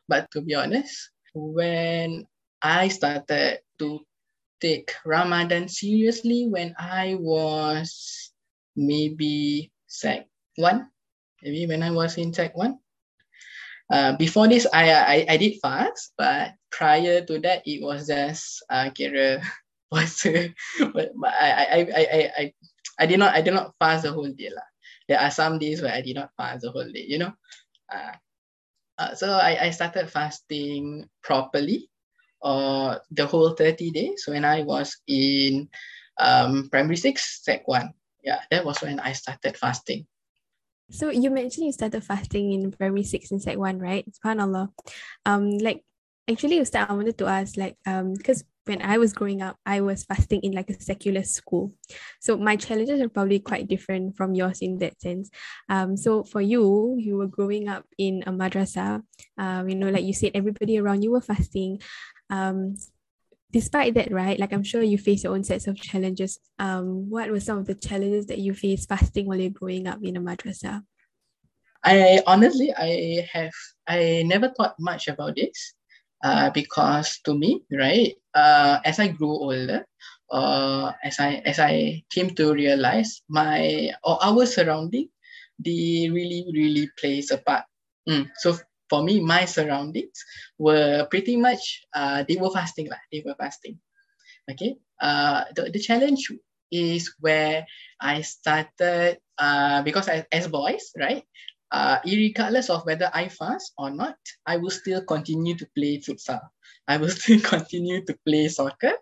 But 0.08 0.30
to 0.32 0.40
be 0.40 0.54
honest, 0.54 1.10
when 1.36 2.24
I 2.62 2.88
started 2.88 3.60
to 3.78 4.00
take 4.60 4.96
Ramadan 5.04 5.68
seriously 5.68 6.48
when 6.48 6.74
I 6.80 7.16
was 7.20 8.32
maybe 8.74 9.70
sec 9.86 10.26
one, 10.56 10.88
maybe 11.42 11.68
when 11.68 11.82
I 11.84 11.92
was 11.92 12.16
in 12.16 12.32
sec 12.32 12.56
one. 12.56 12.80
Uh, 13.92 14.16
before 14.16 14.48
this, 14.48 14.66
I, 14.72 14.90
I 14.90 15.18
I 15.28 15.36
did 15.36 15.60
fast, 15.60 16.16
but 16.18 16.56
prior 16.72 17.22
to 17.22 17.38
that, 17.44 17.62
it 17.68 17.84
was 17.84 18.08
just 18.08 18.64
uh, 18.72 18.90
kira 18.90 19.38
was 19.92 20.24
but, 20.24 21.12
but 21.14 21.32
I, 21.36 21.48
I 21.52 21.78
I 21.78 22.02
I 22.02 22.20
I 22.32 22.44
I 22.98 23.06
did 23.06 23.20
not 23.20 23.36
I 23.36 23.44
did 23.44 23.54
not 23.54 23.76
fast 23.78 24.02
the 24.02 24.12
whole 24.12 24.32
day 24.32 24.50
lah. 24.50 24.66
There 25.06 25.20
are 25.20 25.30
some 25.30 25.60
days 25.60 25.84
where 25.84 25.94
I 25.94 26.00
did 26.00 26.16
not 26.16 26.34
fast 26.34 26.64
the 26.66 26.72
whole 26.72 26.90
day, 26.90 27.06
you 27.06 27.20
know. 27.22 27.30
Uh, 27.86 28.16
uh, 28.98 29.14
so 29.14 29.32
I, 29.32 29.66
I 29.66 29.70
started 29.70 30.10
fasting 30.10 31.08
properly 31.22 31.90
uh, 32.43 32.98
the 33.10 33.26
whole 33.26 33.50
30 33.50 33.90
days 33.90 34.25
when 34.26 34.44
I 34.44 34.62
was 34.62 34.96
in 35.06 35.69
um, 36.19 36.69
primary 36.70 36.96
six, 36.96 37.44
sec 37.44 37.66
one. 37.69 37.93
Yeah, 38.22 38.40
that 38.50 38.64
was 38.64 38.81
when 38.82 38.98
I 39.00 39.12
started 39.12 39.56
fasting. 39.56 40.06
So 40.90 41.10
you 41.10 41.31
mentioned 41.31 41.66
you 41.66 41.72
started 41.72 42.04
fasting 42.04 42.52
in 42.52 42.70
primary 42.70 43.02
six 43.02 43.31
and 43.31 43.43
sec 43.43 43.58
one, 43.58 43.78
right? 43.78 44.06
SubhanAllah. 44.10 44.70
Um, 45.25 45.58
like 45.58 45.82
actually, 46.31 46.60
Ustaz, 46.60 46.88
I 46.88 46.94
wanted 46.94 47.19
to 47.19 47.26
ask, 47.26 47.56
like, 47.56 47.76
um, 47.87 48.14
because 48.14 48.44
when 48.66 48.82
I 48.82 48.98
was 48.98 49.12
growing 49.12 49.42
up, 49.42 49.56
I 49.64 49.80
was 49.80 50.04
fasting 50.04 50.40
in 50.42 50.52
like 50.52 50.70
a 50.70 50.80
secular 50.80 51.22
school. 51.22 51.72
So 52.20 52.36
my 52.36 52.56
challenges 52.56 53.00
are 53.00 53.08
probably 53.08 53.38
quite 53.38 53.68
different 53.68 54.16
from 54.16 54.34
yours 54.34 54.60
in 54.60 54.78
that 54.78 55.00
sense. 55.00 55.30
Um, 55.68 55.96
so 55.96 56.24
for 56.24 56.40
you, 56.40 56.96
you 56.98 57.16
were 57.16 57.28
growing 57.28 57.68
up 57.68 57.84
in 57.96 58.24
a 58.26 58.32
madrasa. 58.32 59.02
Um, 59.38 59.68
you 59.68 59.76
know, 59.76 59.90
like 59.90 60.04
you 60.04 60.12
said, 60.12 60.32
everybody 60.34 60.78
around 60.78 61.02
you 61.02 61.12
were 61.12 61.20
fasting. 61.20 61.80
Um, 62.28 62.76
despite 63.52 63.94
that, 63.94 64.10
right? 64.12 64.38
Like 64.38 64.52
I'm 64.52 64.64
sure 64.64 64.82
you 64.82 64.98
face 64.98 65.22
your 65.22 65.34
own 65.34 65.44
sets 65.44 65.69
of 65.69 65.76
challenges. 65.76 66.38
Um, 66.58 67.08
what 67.08 67.30
were 67.30 67.40
some 67.40 67.58
of 67.58 67.66
the 67.66 67.74
challenges 67.74 68.26
that 68.26 68.38
you 68.38 68.52
faced 68.52 68.88
fasting 68.88 69.26
while 69.26 69.38
you're 69.38 69.50
growing 69.50 69.86
up 69.86 70.00
in 70.02 70.17
a 70.17 70.20
madrasa? 70.20 70.82
I 71.84 72.20
honestly, 72.26 72.74
I 72.76 73.29
have, 73.32 73.52
I 73.86 74.24
never 74.26 74.48
thought 74.48 74.74
much 74.81 75.06
about 75.06 75.36
this 75.36 75.75
uh, 76.26 76.50
because 76.50 77.22
to 77.22 77.38
me, 77.38 77.62
right, 77.70 78.18
uh, 78.34 78.82
as 78.84 78.98
I 78.98 79.08
grew 79.14 79.30
older, 79.30 79.86
uh, 80.30 80.90
as 81.06 81.22
I 81.22 81.38
as 81.46 81.62
I 81.62 82.02
came 82.10 82.34
to 82.34 82.50
realize 82.50 83.22
my 83.30 83.94
or 84.02 84.18
our 84.18 84.42
surrounding, 84.46 85.08
they 85.62 86.10
really 86.10 86.42
really 86.50 86.90
plays 86.98 87.30
a 87.30 87.38
part. 87.38 87.64
Mm. 88.08 88.30
So 88.42 88.58
for 88.90 89.02
me, 89.02 89.22
my 89.22 89.46
surroundings 89.46 90.18
were 90.58 91.06
pretty 91.10 91.36
much 91.38 91.86
uh, 91.94 92.26
they 92.26 92.36
were 92.36 92.50
fasting 92.50 92.90
lah. 92.90 93.02
They 93.14 93.22
were 93.22 93.38
fasting. 93.38 93.78
Okay. 94.50 94.74
Uh, 94.98 95.46
the, 95.54 95.70
the 95.70 95.78
challenge 95.78 96.30
is 96.70 97.14
where 97.20 97.66
I 98.00 98.22
started 98.22 99.18
uh, 99.38 99.82
because 99.82 100.08
as, 100.08 100.24
as 100.32 100.48
boys, 100.48 100.90
right? 100.98 101.22
Uh, 101.70 101.99
regardless 102.05 102.70
of 102.70 102.85
whether 102.87 103.11
I 103.13 103.29
fast 103.29 103.73
or 103.79 103.91
not, 103.91 104.17
I 104.46 104.56
will 104.56 104.70
still 104.70 105.03
continue 105.05 105.56
to 105.56 105.67
play 105.77 105.99
futsal. 105.99 106.41
I 106.89 106.96
will 106.96 107.08
still 107.08 107.41
continue 107.41 108.05
to 108.05 108.19
play 108.27 108.49
soccer. 108.49 108.93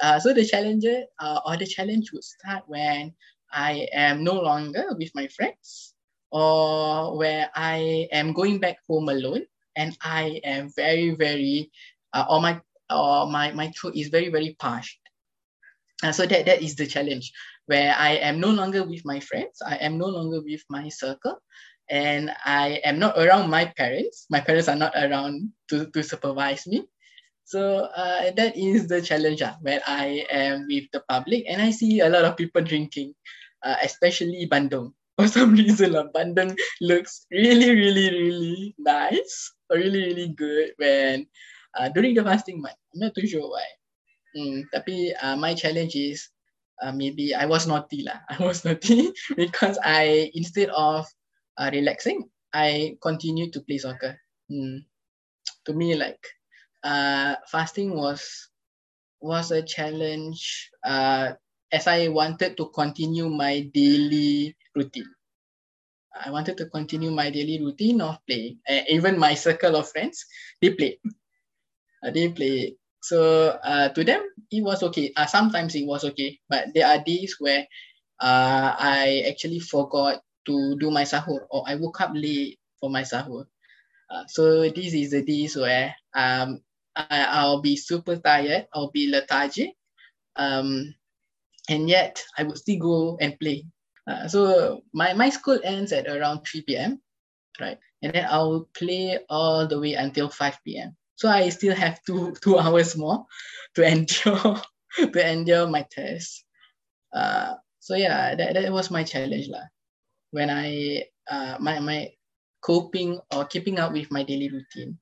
Uh, 0.00 0.20
so 0.20 0.32
the 0.32 0.44
challenge 0.44 0.84
uh, 0.84 1.40
or 1.46 1.56
the 1.56 1.66
challenge 1.66 2.12
would 2.12 2.24
start 2.24 2.64
when 2.66 3.14
I 3.52 3.88
am 3.92 4.24
no 4.24 4.34
longer 4.34 4.84
with 4.98 5.10
my 5.14 5.26
friends 5.28 5.94
or 6.30 7.16
where 7.16 7.50
I 7.54 8.08
am 8.12 8.32
going 8.32 8.58
back 8.58 8.78
home 8.88 9.08
alone 9.08 9.46
and 9.74 9.96
I 10.02 10.40
am 10.44 10.70
very, 10.76 11.10
very, 11.14 11.70
uh, 12.12 12.26
or 12.28 12.40
my 12.40 12.60
or 12.90 13.26
my, 13.26 13.52
my 13.52 13.72
throat 13.72 13.96
is 13.96 14.08
very, 14.08 14.28
very 14.28 14.56
parched. 14.58 14.98
Uh, 16.02 16.12
so 16.12 16.26
that, 16.26 16.46
that 16.46 16.62
is 16.62 16.76
the 16.76 16.86
challenge 16.86 17.32
where 17.66 17.94
I 17.96 18.16
am 18.16 18.38
no 18.38 18.50
longer 18.50 18.84
with 18.84 19.04
my 19.04 19.18
friends, 19.20 19.60
I 19.64 19.76
am 19.76 19.98
no 19.98 20.06
longer 20.06 20.40
with 20.40 20.62
my 20.68 20.88
circle, 20.88 21.42
and 21.90 22.32
I 22.44 22.80
am 22.84 22.98
not 22.98 23.18
around 23.18 23.50
my 23.50 23.66
parents. 23.76 24.26
My 24.30 24.40
parents 24.40 24.68
are 24.68 24.76
not 24.76 24.92
around 24.96 25.52
to, 25.70 25.86
to 25.90 26.02
supervise 26.02 26.66
me. 26.66 26.86
So 27.44 27.86
uh, 27.94 28.32
that 28.34 28.56
is 28.56 28.88
the 28.88 29.00
challenge 29.00 29.42
uh, 29.42 29.54
where 29.62 29.80
I 29.86 30.26
am 30.30 30.66
with 30.68 30.90
the 30.92 31.00
public 31.08 31.44
and 31.48 31.62
I 31.62 31.70
see 31.70 32.00
a 32.00 32.08
lot 32.08 32.24
of 32.24 32.36
people 32.36 32.62
drinking, 32.62 33.14
uh, 33.62 33.76
especially 33.82 34.48
Bandung. 34.50 34.92
for 35.16 35.28
some 35.28 35.56
reason 35.56 35.96
lah, 35.96 36.12
Bandung 36.12 36.52
looks 36.84 37.24
really, 37.32 37.72
really, 37.72 38.12
really 38.12 38.76
nice, 38.76 39.56
really, 39.72 40.12
really 40.12 40.28
good 40.36 40.76
when 40.76 41.24
uh, 41.72 41.88
during 41.88 42.12
the 42.12 42.20
fasting 42.20 42.60
month. 42.60 42.76
I'm 42.92 43.00
not 43.08 43.16
too 43.16 43.24
sure 43.24 43.48
why. 43.48 43.64
Mm, 44.36 44.68
tapi 44.68 45.16
uh, 45.16 45.40
my 45.40 45.56
challenge 45.56 45.96
is 45.96 46.28
uh, 46.84 46.92
maybe 46.92 47.32
I 47.32 47.48
was 47.48 47.64
naughty 47.64 48.04
lah. 48.04 48.20
I 48.32 48.36
was 48.44 48.60
naughty 48.68 49.08
because 49.40 49.80
I 49.80 50.28
instead 50.36 50.68
of 50.68 51.08
uh, 51.58 51.70
relaxing, 51.72 52.28
I 52.52 52.96
continued 53.02 53.52
to 53.54 53.60
play 53.60 53.78
soccer. 53.78 54.18
Mm. 54.50 54.84
To 55.66 55.72
me, 55.72 55.94
like 55.94 56.20
uh, 56.84 57.36
fasting 57.50 57.94
was 57.96 58.48
was 59.20 59.50
a 59.50 59.62
challenge 59.62 60.70
uh, 60.84 61.32
as 61.72 61.86
I 61.86 62.08
wanted 62.08 62.56
to 62.56 62.68
continue 62.70 63.28
my 63.28 63.68
daily 63.74 64.56
routine. 64.74 65.08
I 66.16 66.30
wanted 66.30 66.56
to 66.58 66.66
continue 66.66 67.10
my 67.10 67.28
daily 67.30 67.60
routine 67.60 68.00
of 68.00 68.18
playing. 68.26 68.60
Uh, 68.68 68.80
even 68.88 69.18
my 69.18 69.34
circle 69.34 69.76
of 69.76 69.88
friends, 69.90 70.24
they 70.62 70.70
play. 70.70 70.98
Uh, 72.02 72.10
they 72.10 72.28
play. 72.30 72.76
So 73.02 73.58
uh, 73.62 73.90
to 73.90 74.04
them, 74.04 74.22
it 74.50 74.62
was 74.62 74.82
okay. 74.82 75.12
Uh, 75.16 75.26
sometimes 75.26 75.74
it 75.74 75.86
was 75.86 76.04
okay, 76.04 76.38
but 76.48 76.72
there 76.74 76.86
are 76.86 77.02
days 77.04 77.36
where 77.38 77.66
uh, 78.20 78.74
I 78.78 79.24
actually 79.28 79.60
forgot 79.60 80.22
to 80.46 80.76
do 80.78 80.90
my 80.90 81.02
sahur 81.02 81.46
or 81.50 81.64
I 81.66 81.74
woke 81.76 82.00
up 82.00 82.12
late 82.14 82.58
for 82.80 82.90
my 82.90 83.02
sahur. 83.02 83.46
Uh, 84.10 84.24
so 84.28 84.68
this 84.70 84.94
is 84.94 85.10
the 85.10 85.22
days 85.22 85.56
where 85.56 85.94
um, 86.14 86.60
I, 86.94 87.26
I'll 87.28 87.60
be 87.60 87.76
super 87.76 88.16
tired, 88.16 88.66
I'll 88.72 88.90
be 88.90 89.10
lethargic, 89.10 89.74
um, 90.36 90.94
and 91.68 91.88
yet 91.88 92.22
I 92.38 92.44
would 92.44 92.58
still 92.58 92.78
go 92.78 93.18
and 93.20 93.38
play. 93.38 93.66
Uh, 94.06 94.28
so 94.28 94.82
my, 94.94 95.12
my 95.12 95.30
school 95.30 95.58
ends 95.64 95.92
at 95.92 96.06
around 96.06 96.46
3 96.46 96.62
p.m., 96.62 97.02
right? 97.60 97.78
And 98.02 98.14
then 98.14 98.26
I'll 98.30 98.68
play 98.78 99.18
all 99.28 99.66
the 99.66 99.80
way 99.80 99.94
until 99.94 100.28
5 100.28 100.58
p.m. 100.64 100.96
So 101.16 101.28
I 101.28 101.48
still 101.48 101.74
have 101.74 101.98
two 102.04 102.34
two 102.42 102.58
hours 102.58 102.96
more 102.96 103.24
to 103.74 103.82
endure 103.82 104.60
to 104.96 105.30
endure 105.32 105.66
my 105.66 105.84
test. 105.90 106.44
Uh, 107.12 107.54
so 107.80 107.96
yeah, 107.96 108.34
that, 108.34 108.54
that 108.54 108.72
was 108.72 108.90
my 108.90 109.02
challenge 109.02 109.48
lah. 109.48 109.64
When 110.36 110.52
I 110.52 111.08
uh, 111.32 111.56
my 111.58 111.80
my 111.80 112.12
coping 112.60 113.18
or 113.32 113.46
keeping 113.46 113.78
up 113.78 113.92
with 113.96 114.12
my 114.12 114.22
daily 114.22 114.50
routine. 114.52 114.98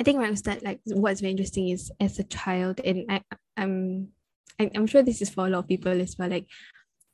I 0.00 0.02
think 0.02 0.18
my 0.18 0.26
understand 0.26 0.62
like 0.62 0.80
what's 0.86 1.20
very 1.20 1.30
interesting 1.30 1.68
is 1.68 1.92
as 2.00 2.18
a 2.18 2.24
child, 2.24 2.80
and 2.82 3.06
I 3.06 3.22
I'm 3.56 4.08
I, 4.58 4.70
I'm 4.74 4.90
sure 4.90 5.02
this 5.02 5.22
is 5.22 5.30
for 5.30 5.46
a 5.46 5.50
lot 5.50 5.60
of 5.60 5.68
people 5.68 5.94
as 6.00 6.18
well. 6.18 6.30
Like 6.30 6.46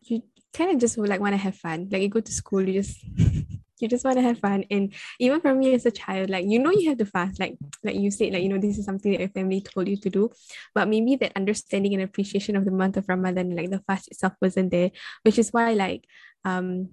you 0.01 0.23
kind 0.53 0.71
of 0.71 0.79
just 0.79 0.97
like 0.97 1.21
want 1.21 1.35
to 1.35 1.45
have 1.45 1.57
fun. 1.57 1.89
Like 1.93 2.01
you 2.01 2.09
go 2.09 2.21
to 2.21 2.33
school, 2.33 2.67
you 2.67 2.81
just 2.81 3.05
you 3.81 3.89
just 3.89 4.05
want 4.05 4.17
to 4.17 4.23
have 4.23 4.39
fun. 4.39 4.65
And 4.71 4.93
even 5.19 5.41
for 5.41 5.55
me 5.55 5.75
as 5.75 5.87
a 5.87 5.91
child, 5.91 6.31
like 6.31 6.47
you 6.47 6.59
know 6.59 6.71
you 6.71 6.89
have 6.89 6.99
to 6.99 7.07
fast. 7.07 7.41
Like 7.41 7.57
like 7.83 7.97
you 7.97 8.11
said, 8.11 8.33
like 8.33 8.43
you 8.43 8.49
know 8.49 8.59
this 8.59 8.79
is 8.79 8.85
something 8.85 9.13
that 9.13 9.21
your 9.21 9.29
family 9.29 9.61
told 9.61 9.89
you 9.89 9.97
to 9.99 10.11
do, 10.11 10.31
but 10.75 10.89
maybe 10.89 11.17
that 11.17 11.33
understanding 11.37 11.95
and 11.95 12.03
appreciation 12.03 12.57
of 12.57 12.65
the 12.65 12.71
month 12.71 12.97
of 12.97 13.09
Ramadan, 13.09 13.57
like 13.57 13.71
the 13.71 13.81
fast 13.87 14.09
itself, 14.09 14.35
wasn't 14.41 14.71
there. 14.71 14.91
Which 15.23 15.39
is 15.39 15.51
why 15.51 15.73
like 15.75 16.07
um 16.45 16.91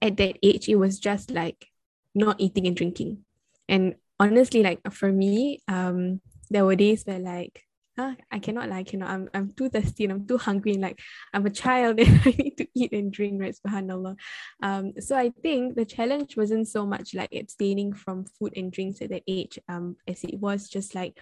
at 0.00 0.16
that 0.16 0.36
age 0.42 0.68
it 0.68 0.76
was 0.76 0.98
just 0.98 1.30
like 1.30 1.68
not 2.14 2.40
eating 2.40 2.66
and 2.66 2.76
drinking. 2.76 3.24
And 3.68 3.96
honestly, 4.20 4.62
like 4.62 4.80
for 4.92 5.10
me, 5.10 5.62
um, 5.68 6.20
there 6.50 6.64
were 6.64 6.76
days 6.76 7.04
where 7.04 7.18
like, 7.18 7.62
ah, 7.98 8.14
I 8.30 8.38
cannot, 8.38 8.68
like, 8.68 8.92
you 8.92 8.98
know, 8.98 9.06
I'm, 9.06 9.28
I'm 9.34 9.52
too 9.52 9.68
thirsty 9.68 10.04
and 10.04 10.12
I'm 10.12 10.26
too 10.26 10.38
hungry 10.38 10.72
and 10.72 10.82
like 10.82 11.00
I'm 11.32 11.46
a 11.46 11.50
child 11.50 12.00
and 12.04 12.20
I 12.24 12.30
need 12.30 12.56
to 12.58 12.66
eat 12.74 12.92
and 12.92 13.12
drink, 13.12 13.40
right? 13.40 13.54
Subhanallah. 13.54 14.16
Um, 14.62 14.92
so 15.00 15.16
I 15.16 15.30
think 15.42 15.74
the 15.74 15.84
challenge 15.84 16.36
wasn't 16.36 16.68
so 16.68 16.86
much 16.86 17.14
like 17.14 17.34
abstaining 17.34 17.92
from 17.92 18.24
food 18.24 18.54
and 18.56 18.72
drinks 18.72 19.02
at 19.02 19.10
that 19.10 19.22
age, 19.28 19.58
um, 19.68 19.96
as 20.08 20.24
it 20.24 20.38
was 20.40 20.68
just 20.68 20.94
like 20.94 21.18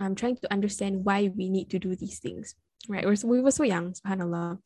I'm 0.00 0.14
trying 0.14 0.36
to 0.38 0.52
understand 0.52 1.04
why 1.04 1.30
we 1.34 1.48
need 1.48 1.70
to 1.70 1.78
do 1.78 1.94
these 1.94 2.18
things. 2.18 2.54
Right. 2.88 3.06
We're, 3.06 3.16
we 3.24 3.40
were 3.40 3.50
so 3.50 3.62
young, 3.62 3.92
subhanAllah 3.92 4.58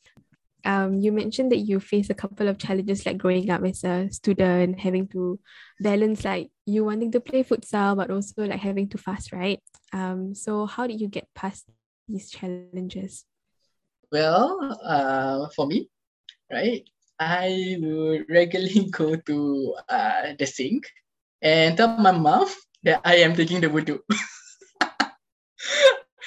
um, 0.64 0.94
you 0.94 1.12
mentioned 1.12 1.52
that 1.52 1.58
you 1.58 1.80
faced 1.80 2.10
a 2.10 2.14
couple 2.14 2.48
of 2.48 2.58
challenges 2.58 3.06
like 3.06 3.18
growing 3.18 3.50
up 3.50 3.64
as 3.64 3.84
a 3.84 4.08
student, 4.10 4.80
having 4.80 5.08
to 5.08 5.38
balance 5.80 6.24
like 6.24 6.50
you 6.66 6.84
wanting 6.84 7.12
to 7.12 7.20
play 7.20 7.44
futsal, 7.44 7.96
but 7.96 8.10
also 8.10 8.44
like 8.44 8.60
having 8.60 8.88
to 8.90 8.98
fast, 8.98 9.32
right? 9.32 9.60
Um, 9.92 10.34
so 10.34 10.66
how 10.66 10.86
did 10.86 11.00
you 11.00 11.08
get 11.08 11.28
past 11.34 11.68
these 12.08 12.30
challenges? 12.30 13.24
Well, 14.10 14.78
uh, 14.82 15.48
for 15.54 15.66
me, 15.66 15.88
right, 16.50 16.82
I 17.18 17.76
would 17.80 18.26
regularly 18.30 18.88
go 18.90 19.16
to 19.16 19.74
uh, 19.88 20.34
the 20.38 20.46
sink 20.46 20.86
and 21.42 21.76
tell 21.76 21.96
my 21.98 22.12
mom 22.12 22.48
that 22.82 23.00
I 23.04 23.16
am 23.16 23.34
taking 23.34 23.60
the 23.60 23.68
wudu. 23.68 24.00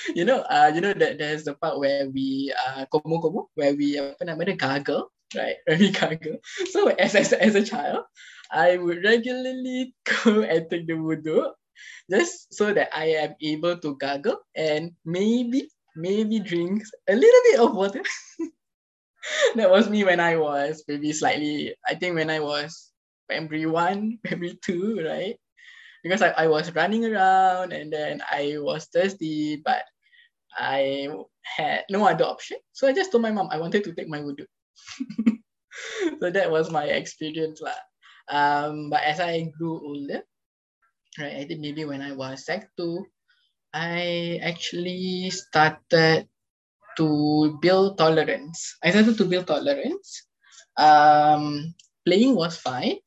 you 0.16 0.26
know, 0.26 0.42
uh, 0.50 0.72
you 0.74 0.82
know 0.82 0.94
that 0.94 1.18
there's 1.18 1.44
the 1.44 1.54
part 1.56 1.80
where 1.80 2.10
we 2.10 2.54
uh, 2.54 2.86
komo 2.94 3.22
komo, 3.22 3.48
where 3.56 3.76
we 3.76 4.00
apa 4.00 4.24
namanya 4.26 4.58
gargle, 4.58 5.12
right? 5.36 5.58
Where 5.68 5.80
we 5.80 5.92
gargle. 5.92 6.38
So 6.72 6.90
as, 6.96 7.16
as 7.16 7.34
as 7.34 7.56
a 7.56 7.64
child, 7.64 8.06
I 8.52 8.78
would 8.78 9.04
regularly 9.04 9.94
go 10.24 10.42
and 10.42 10.68
take 10.70 10.88
the 10.88 10.98
wudu, 10.98 11.52
just 12.10 12.54
so 12.54 12.74
that 12.74 12.90
I 12.94 13.18
am 13.22 13.36
able 13.42 13.78
to 13.80 13.96
gargle 13.98 14.40
and 14.56 14.92
maybe 15.06 15.70
maybe 15.96 16.40
drink 16.40 16.84
a 17.10 17.16
little 17.16 17.44
bit 17.52 17.60
of 17.60 17.76
water. 17.76 18.04
that 19.56 19.70
was 19.70 19.90
me 19.90 20.04
when 20.04 20.20
I 20.20 20.38
was 20.38 20.84
maybe 20.88 21.12
slightly. 21.14 21.76
I 21.88 21.96
think 21.96 22.16
when 22.16 22.30
I 22.30 22.40
was 22.40 22.92
primary 23.28 23.66
one, 23.66 24.20
primary 24.24 24.58
two, 24.64 25.04
right? 25.04 25.38
Because 26.04 26.22
I, 26.22 26.30
I 26.38 26.48
was 26.48 26.74
running 26.76 27.06
around 27.06 27.74
and 27.74 27.92
then 27.92 28.22
I 28.30 28.58
was 28.58 28.86
thirsty, 28.86 29.62
but 29.64 29.84
I 30.58 31.08
had 31.44 31.86
no 31.90 32.06
other 32.06 32.26
option. 32.26 32.58
So 32.74 32.88
I 32.88 32.94
just 32.94 33.12
told 33.12 33.24
my 33.24 33.32
mom 33.32 33.50
I 33.52 33.60
wanted 33.60 33.84
to 33.86 33.94
take 33.94 34.10
my 34.10 34.20
wudu. 34.20 34.46
so 36.20 36.30
that 36.30 36.52
was 36.52 36.70
my 36.72 36.86
experience. 36.86 37.62
Lah. 37.62 37.82
Um, 38.30 38.90
but 38.90 39.04
as 39.04 39.20
I 39.20 39.52
grew 39.58 39.80
older, 39.80 40.24
right, 41.20 41.38
I 41.42 41.46
think 41.46 41.60
maybe 41.60 41.86
when 41.86 42.02
I 42.02 42.12
was 42.12 42.46
sec 42.46 42.70
two, 42.78 43.06
I 43.74 44.40
actually 44.44 45.30
started 45.32 46.28
to 46.98 47.58
build 47.62 47.98
tolerance. 47.98 48.76
I 48.84 48.92
started 48.92 49.18
to 49.18 49.26
build 49.26 49.48
tolerance. 49.48 50.28
Um, 50.78 51.74
playing 52.06 52.36
was 52.36 52.58
fine. 52.58 53.00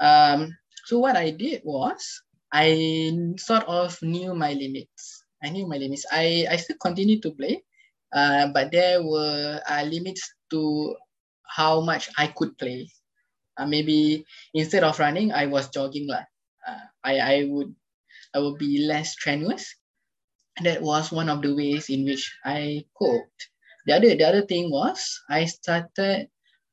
Um, 0.00 0.52
so 0.86 0.98
what 0.98 1.16
I 1.16 1.30
did 1.30 1.62
was 1.64 2.22
I 2.52 3.10
sort 3.38 3.64
of 3.66 3.98
knew 4.02 4.34
my 4.34 4.52
limits. 4.52 5.24
I 5.42 5.50
knew 5.50 5.66
my 5.66 5.76
limits. 5.76 6.06
I, 6.10 6.46
I 6.50 6.56
still 6.56 6.76
continue 6.80 7.20
to 7.20 7.32
play, 7.32 7.64
uh, 8.14 8.48
but 8.54 8.70
there 8.72 9.02
were 9.02 9.60
uh, 9.68 9.82
limits 9.82 10.22
to 10.50 10.96
how 11.46 11.80
much 11.80 12.08
I 12.16 12.28
could 12.28 12.56
play. 12.58 12.88
Uh, 13.56 13.66
maybe 13.66 14.24
instead 14.54 14.84
of 14.84 14.98
running, 14.98 15.32
I 15.32 15.46
was 15.46 15.68
jogging. 15.70 16.08
Lah. 16.08 16.24
Uh, 16.66 16.86
I, 17.04 17.14
I 17.18 17.36
would 17.50 17.74
I 18.34 18.38
would 18.38 18.58
be 18.58 18.86
less 18.86 19.12
strenuous. 19.12 19.74
That 20.62 20.82
was 20.82 21.12
one 21.12 21.28
of 21.28 21.42
the 21.42 21.54
ways 21.54 21.90
in 21.90 22.04
which 22.04 22.32
I 22.44 22.84
coped. 22.98 23.50
The 23.86 23.94
other 23.94 24.14
the 24.14 24.24
other 24.24 24.46
thing 24.46 24.70
was 24.70 25.20
I 25.28 25.44
started 25.46 26.28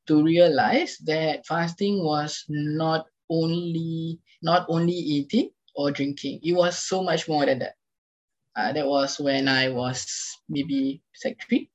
to 0.07 0.23
realize 0.23 0.97
that 1.05 1.45
fasting 1.45 2.03
was 2.03 2.45
not 2.49 3.05
only 3.31 4.19
not 4.43 4.67
only 4.69 4.93
eating 4.93 5.51
or 5.75 5.91
drinking. 5.91 6.41
It 6.43 6.53
was 6.53 6.77
so 6.77 7.03
much 7.03 7.29
more 7.29 7.45
than 7.47 7.59
that. 7.59 7.75
Uh, 8.55 8.73
that 8.73 8.85
was 8.87 9.19
when 9.19 9.47
I 9.47 9.69
was 9.69 10.05
maybe 10.49 11.01
sec 11.15 11.37
three. 11.47 11.69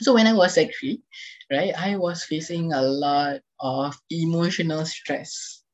So 0.00 0.14
when 0.14 0.28
I 0.28 0.32
was 0.32 0.54
sec 0.54 0.70
three, 0.78 1.02
right, 1.50 1.74
I 1.76 1.96
was 1.96 2.24
facing 2.24 2.72
a 2.72 2.82
lot 2.82 3.40
of 3.60 3.96
emotional 4.10 4.86
stress. 4.86 5.64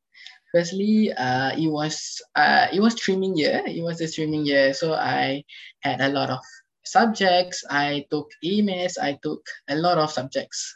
Firstly, 0.53 1.13
uh, 1.13 1.51
it 1.57 1.67
was 1.69 2.21
uh, 2.35 2.67
it 2.73 2.79
was 2.81 2.93
streaming 2.93 3.37
year. 3.37 3.61
It 3.67 3.83
was 3.83 4.01
a 4.01 4.07
streaming 4.07 4.45
year, 4.45 4.73
so 4.73 4.93
I 4.95 5.43
had 5.81 6.01
a 6.01 6.09
lot 6.09 6.29
of 6.31 6.39
subjects. 6.85 7.63
I 7.69 8.05
took 8.09 8.31
EMS. 8.43 8.97
I 8.97 9.19
took 9.21 9.45
a 9.69 9.75
lot 9.75 9.97
of 9.99 10.11
subjects, 10.11 10.73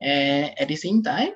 and 0.00 0.52
at 0.60 0.68
the 0.68 0.76
same 0.76 1.02
time, 1.02 1.32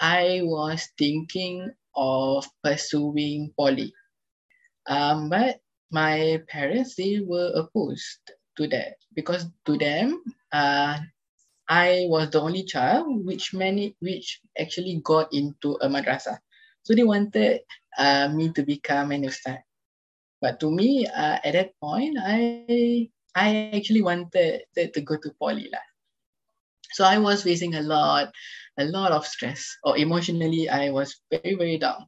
I 0.00 0.40
was 0.42 0.88
thinking 0.96 1.70
of 1.94 2.48
pursuing 2.64 3.52
poly. 3.56 3.92
Um, 4.88 5.28
but 5.28 5.60
my 5.92 6.40
parents, 6.48 6.96
they 6.96 7.20
were 7.20 7.52
opposed 7.54 8.24
to 8.56 8.66
that 8.68 8.96
because 9.14 9.46
to 9.66 9.76
them, 9.76 10.22
uh, 10.52 10.98
I 11.68 12.06
was 12.08 12.30
the 12.30 12.40
only 12.40 12.64
child 12.64 13.24
which 13.24 13.54
many 13.54 13.94
which 14.00 14.40
actually 14.58 15.00
got 15.04 15.32
into 15.32 15.78
a 15.80 15.88
madrasa. 15.88 16.38
So 16.82 16.94
they 16.94 17.04
wanted 17.04 17.60
uh, 17.98 18.28
me 18.32 18.50
to 18.56 18.62
become 18.64 19.12
an 19.12 19.28
ustad. 19.28 19.62
But 20.40 20.58
to 20.60 20.70
me, 20.72 21.06
uh, 21.06 21.38
at 21.44 21.52
that 21.52 21.76
point, 21.78 22.16
I 22.18 23.10
I 23.36 23.70
actually 23.76 24.02
wanted 24.02 24.64
to, 24.74 24.90
to 24.90 25.00
go 25.04 25.20
to 25.20 25.30
poly 25.38 25.68
lah. 25.70 25.84
So 27.00 27.08
I 27.08 27.16
was 27.16 27.48
facing 27.48 27.76
a 27.76 27.80
lot, 27.80 28.28
a 28.76 28.84
lot 28.84 29.16
of 29.16 29.24
stress, 29.24 29.64
or 29.88 29.96
emotionally, 29.96 30.68
I 30.68 30.92
was 30.92 31.16
very, 31.32 31.56
very 31.56 31.80
down. 31.80 32.04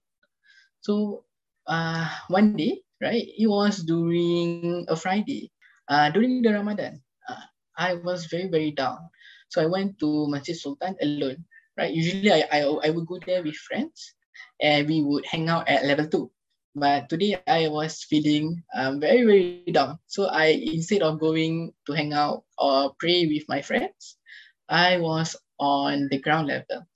So 0.84 1.24
uh, 1.64 2.04
one 2.28 2.52
day, 2.60 2.84
right, 3.00 3.24
it 3.24 3.48
was 3.48 3.88
during 3.88 4.84
a 4.92 4.96
Friday, 4.96 5.48
uh, 5.88 6.12
during 6.12 6.44
the 6.44 6.52
Ramadan. 6.52 7.00
Uh, 7.24 7.40
I 7.72 7.94
was 8.04 8.28
very, 8.28 8.52
very 8.52 8.76
down. 8.76 9.08
So 9.48 9.62
I 9.62 9.66
went 9.72 9.96
to 10.04 10.28
Masjid 10.28 10.60
Sultan 10.60 10.94
alone, 11.00 11.40
right? 11.78 11.88
Usually 11.88 12.28
I, 12.30 12.44
I, 12.52 12.60
I 12.84 12.90
would 12.92 13.06
go 13.08 13.16
there 13.24 13.42
with 13.42 13.56
friends 13.56 14.12
and 14.60 14.86
we 14.86 15.00
would 15.00 15.24
hang 15.24 15.48
out 15.48 15.72
at 15.72 15.86
level 15.88 16.04
two. 16.04 16.30
But 16.76 17.08
today 17.08 17.40
I 17.48 17.68
was 17.68 18.04
feeling 18.04 18.60
um, 18.76 19.00
very, 19.00 19.24
very 19.24 19.72
down. 19.72 20.00
So 20.04 20.28
I, 20.28 20.60
instead 20.60 21.00
of 21.00 21.18
going 21.18 21.72
to 21.88 21.92
hang 21.96 22.12
out 22.12 22.44
or 22.58 22.92
pray 23.00 23.24
with 23.24 23.48
my 23.48 23.62
friends, 23.62 24.20
I 24.68 24.98
was 24.98 25.36
on 25.58 26.08
the 26.10 26.18
ground 26.18 26.48
level. 26.48 26.86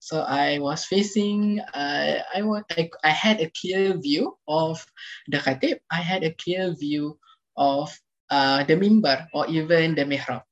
So 0.00 0.20
I 0.22 0.58
was 0.58 0.84
facing, 0.84 1.60
uh, 1.60 2.22
I, 2.34 2.42
was, 2.42 2.62
I, 2.70 2.90
I 3.04 3.10
had 3.10 3.40
a 3.40 3.50
clear 3.50 3.96
view 3.98 4.38
of 4.46 4.84
the 5.28 5.38
khatib. 5.38 5.80
I 5.90 6.00
had 6.00 6.24
a 6.24 6.32
clear 6.34 6.72
view 6.72 7.18
of 7.56 7.92
uh, 8.30 8.64
the 8.64 8.74
mimbar 8.76 9.26
or 9.34 9.46
even 9.48 9.94
the 9.94 10.04
mihrab. 10.04 10.42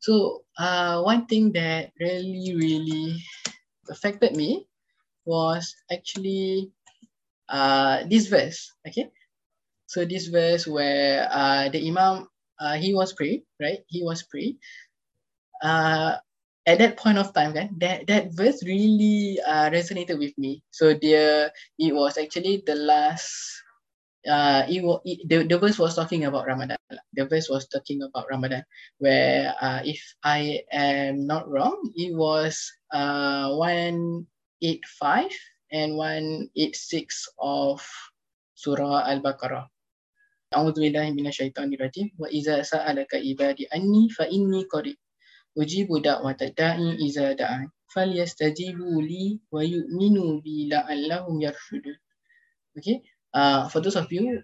So 0.00 0.42
uh, 0.58 1.00
one 1.02 1.26
thing 1.26 1.52
that 1.52 1.92
really, 2.00 2.54
really 2.56 3.22
affected 3.88 4.36
me 4.36 4.66
was 5.24 5.74
actually 5.90 6.72
uh, 7.48 8.04
this 8.10 8.26
verse. 8.26 8.72
Okay, 8.86 9.10
so 9.86 10.04
this 10.04 10.26
verse 10.26 10.66
where 10.66 11.28
uh, 11.30 11.68
the 11.68 11.86
imam 11.86 12.28
uh, 12.60 12.74
he 12.74 12.94
was 12.94 13.12
pray, 13.12 13.42
right? 13.60 13.80
He 13.86 14.02
was 14.02 14.22
pray 14.24 14.56
Uh, 15.61 16.17
at 16.67 16.79
that 16.79 16.97
point 16.97 17.17
of 17.17 17.33
time, 17.33 17.53
kan, 17.53 17.71
that 17.79 18.05
that 18.07 18.35
verse 18.35 18.59
really 18.65 19.39
uh, 19.47 19.71
resonated 19.71 20.19
with 20.19 20.35
me. 20.37 20.61
So 20.71 20.93
there, 20.93 21.51
it 21.79 21.95
was 21.95 22.17
actually 22.17 22.63
the 22.65 22.75
last. 22.75 23.31
Uh, 24.27 24.67
it, 24.67 24.83
it 25.05 25.17
the, 25.29 25.47
the 25.47 25.57
verse 25.57 25.79
was 25.79 25.95
talking 25.95 26.25
about 26.25 26.45
Ramadan. 26.45 26.77
The 27.15 27.25
verse 27.25 27.47
was 27.47 27.67
talking 27.71 28.03
about 28.03 28.27
Ramadan, 28.29 28.67
where 28.99 29.55
uh, 29.61 29.79
if 29.87 30.03
I 30.23 30.67
am 30.71 31.25
not 31.25 31.47
wrong, 31.47 31.79
it 31.95 32.11
was 32.11 32.59
uh 32.91 33.55
one 33.55 34.27
eight 34.61 34.83
five 34.99 35.31
and 35.71 35.95
186 35.95 37.27
of 37.39 37.83
Surah 38.55 39.07
Al-Baqarah. 39.07 39.67
أعوذ 40.47 40.79
بالله 40.79 41.11
من 41.11 41.27
الشيطان 41.27 41.75
الرجيم 41.75 42.15
وإذا 42.23 42.63
سألك 42.63 43.19
عبادي 43.19 43.67
أني 43.67 44.09
فإني 44.15 44.63
قريب 44.71 44.95
أجيب 45.57 45.87
دعوة 46.03 46.37
الداعي 46.41 46.95
إذا 46.95 47.33
دعان 47.33 47.69
فليستجيبوا 47.95 49.01
لي 49.01 49.39
ويؤمنوا 49.51 50.41
بي 50.41 50.69
لعلهم 50.69 51.41
يرشدون 51.41 51.97
Okay, 52.77 53.01
uh, 53.33 53.67
for 53.69 53.81
those 53.81 53.95
of 53.97 54.11
you 54.13 54.41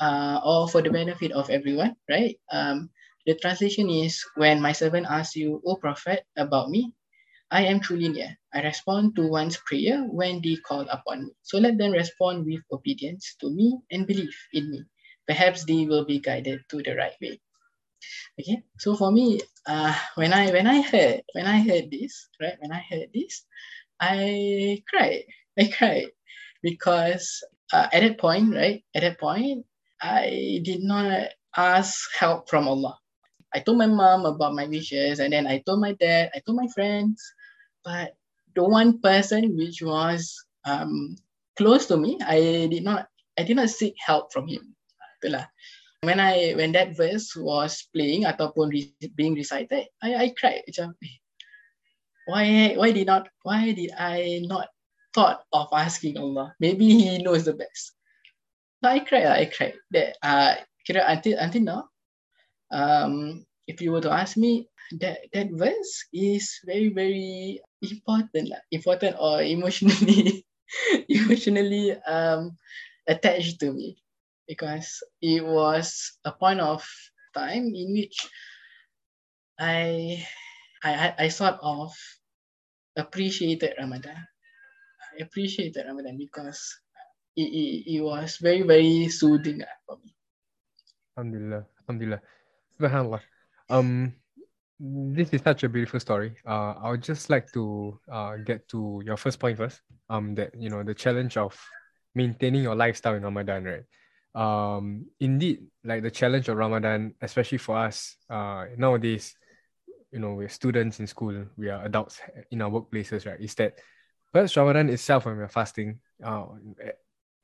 uh, 0.00 0.40
or 0.44 0.68
for 0.68 0.82
the 0.82 0.90
benefit 0.90 1.32
of 1.32 1.50
everyone, 1.50 1.96
right? 2.10 2.36
Um, 2.52 2.90
the 3.26 3.34
translation 3.36 3.88
is 3.90 4.22
when 4.36 4.60
my 4.60 4.72
servant 4.72 5.06
asks 5.08 5.36
you, 5.36 5.62
O 5.66 5.76
Prophet, 5.76 6.24
about 6.36 6.70
me, 6.70 6.92
I 7.50 7.64
am 7.66 7.80
truly 7.80 8.08
near. 8.08 8.36
I 8.54 8.62
respond 8.62 9.16
to 9.16 9.28
one's 9.28 9.56
prayer 9.58 10.02
when 10.04 10.42
they 10.42 10.56
call 10.56 10.82
upon 10.90 11.26
me. 11.26 11.32
So 11.42 11.58
let 11.58 11.78
them 11.78 11.92
respond 11.92 12.44
with 12.46 12.62
obedience 12.72 13.36
to 13.40 13.50
me 13.50 13.78
and 13.90 14.06
believe 14.06 14.36
in 14.52 14.70
me. 14.70 14.84
Perhaps 15.28 15.64
they 15.64 15.86
will 15.86 16.04
be 16.04 16.18
guided 16.20 16.60
to 16.70 16.82
the 16.82 16.94
right 16.96 17.14
way. 17.22 17.40
Okay, 18.39 18.63
so 18.79 18.95
for 18.95 19.11
me, 19.11 19.39
uh, 19.67 19.93
when 20.15 20.33
I 20.33 20.51
when 20.51 20.67
I 20.67 20.81
heard 20.81 21.21
when 21.33 21.45
I 21.47 21.61
heard 21.61 21.91
this, 21.91 22.29
right, 22.41 22.57
when 22.59 22.71
I 22.71 22.83
heard 22.89 23.09
this, 23.13 23.45
I 23.99 24.81
cried. 24.89 25.23
I 25.59 25.67
cried 25.67 26.07
because 26.63 27.43
uh, 27.73 27.87
at 27.91 28.01
that 28.01 28.17
point, 28.19 28.55
right, 28.55 28.83
at 28.95 29.01
that 29.03 29.19
point, 29.19 29.65
I 30.01 30.61
did 30.63 30.81
not 30.81 31.29
ask 31.55 32.09
help 32.17 32.49
from 32.49 32.67
Allah. 32.67 32.97
I 33.53 33.59
told 33.59 33.77
my 33.77 33.87
mom 33.87 34.25
about 34.25 34.55
my 34.55 34.65
wishes, 34.65 35.19
and 35.19 35.33
then 35.33 35.45
I 35.47 35.59
told 35.65 35.81
my 35.81 35.93
dad, 35.93 36.31
I 36.33 36.39
told 36.39 36.57
my 36.57 36.67
friends, 36.73 37.21
but 37.83 38.15
the 38.55 38.63
one 38.63 38.99
person 38.99 39.55
which 39.57 39.81
was 39.81 40.35
um, 40.65 41.15
close 41.57 41.85
to 41.87 41.97
me, 41.97 42.17
I 42.25 42.67
did 42.71 42.83
not 42.83 43.07
I 43.37 43.43
did 43.43 43.55
not 43.55 43.69
seek 43.69 43.95
help 43.99 44.31
from 44.33 44.47
him. 44.47 44.75
Itulah. 45.21 45.47
When 46.01 46.19
I 46.19 46.57
when 46.57 46.73
that 46.73 46.97
verse 46.97 47.37
was 47.37 47.85
playing 47.93 48.25
ataupun 48.25 48.73
re, 48.73 48.89
being 49.13 49.37
recited, 49.37 49.85
I 50.01 50.09
I 50.17 50.27
cried. 50.33 50.65
Macam, 50.65 50.97
eh, 50.97 51.17
why 52.25 52.45
why 52.73 52.89
did 52.89 53.05
not 53.05 53.29
why 53.45 53.69
did 53.69 53.93
I 53.93 54.41
not 54.49 54.73
thought 55.13 55.45
of 55.53 55.69
asking 55.69 56.17
Allah? 56.17 56.57
Maybe 56.57 56.89
He 56.89 57.21
knows 57.21 57.45
the 57.45 57.53
best. 57.53 57.93
So 58.81 58.89
I 58.89 59.05
cried. 59.05 59.29
I 59.29 59.45
cried. 59.45 59.77
That 59.93 60.17
uh, 60.25 60.57
kira 60.89 61.05
until 61.05 61.37
until 61.37 61.63
now, 61.69 61.81
um, 62.73 63.45
if 63.69 63.77
you 63.77 63.93
were 63.93 64.01
to 64.01 64.09
ask 64.09 64.41
me, 64.41 64.65
that 64.97 65.29
that 65.37 65.53
verse 65.53 65.93
is 66.09 66.49
very 66.65 66.89
very 66.89 67.61
important 67.85 68.49
lah, 68.49 68.61
important 68.73 69.21
or 69.21 69.45
emotionally 69.45 70.41
emotionally 71.13 71.93
um 72.09 72.57
attached 73.05 73.61
to 73.61 73.69
me 73.69 74.01
because 74.51 74.99
it 75.23 75.39
was 75.39 76.19
a 76.27 76.35
point 76.35 76.59
of 76.59 76.83
time 77.31 77.71
in 77.71 77.95
which 77.95 78.27
I 79.55 80.19
I 80.83 81.15
I 81.15 81.27
sort 81.31 81.55
of 81.63 81.95
appreciated 82.99 83.79
Ramadan. 83.79 84.19
I 85.15 85.23
appreciated 85.23 85.87
Ramadan 85.87 86.19
because 86.19 86.59
it, 87.39 87.47
it, 87.47 87.95
it 87.95 88.01
was 88.03 88.43
very 88.43 88.67
very 88.67 89.07
soothing 89.07 89.63
for 89.87 89.95
me. 90.03 90.11
Alhamdulillah, 91.15 91.63
Alhamdulillah, 91.87 92.21
Subhanallah. 92.75 93.21
Um, 93.71 94.11
this 95.15 95.31
is 95.31 95.39
such 95.39 95.63
a 95.63 95.69
beautiful 95.71 96.03
story. 96.03 96.35
Uh, 96.43 96.75
I 96.75 96.91
would 96.91 97.03
just 97.03 97.29
like 97.31 97.47
to 97.55 97.95
uh, 98.11 98.35
get 98.43 98.67
to 98.75 98.99
your 99.05 99.15
first 99.15 99.39
point 99.39 99.55
first. 99.55 99.79
Um, 100.11 100.35
that 100.35 100.51
you 100.59 100.67
know 100.67 100.83
the 100.83 100.91
challenge 100.91 101.39
of 101.39 101.55
maintaining 102.11 102.67
your 102.67 102.75
lifestyle 102.75 103.15
in 103.15 103.23
Ramadan, 103.23 103.63
right? 103.63 103.87
Um, 104.33 105.07
indeed, 105.19 105.67
like 105.83 106.03
the 106.03 106.11
challenge 106.11 106.47
of 106.49 106.57
Ramadan, 106.57 107.15
especially 107.21 107.57
for 107.57 107.77
us, 107.77 108.15
uh, 108.29 108.65
nowadays, 108.77 109.35
you 110.11 110.19
know, 110.19 110.33
we're 110.33 110.49
students 110.49 110.99
in 110.99 111.07
school, 111.07 111.45
we 111.57 111.69
are 111.69 111.83
adults 111.85 112.21
in 112.51 112.61
our 112.61 112.69
workplaces, 112.69 113.25
right? 113.25 113.39
Is 113.39 113.55
that 113.55 113.79
perhaps 114.31 114.55
Ramadan 114.55 114.89
itself, 114.89 115.25
when 115.25 115.37
we're 115.37 115.47
fasting, 115.47 115.99
uh, 116.23 116.45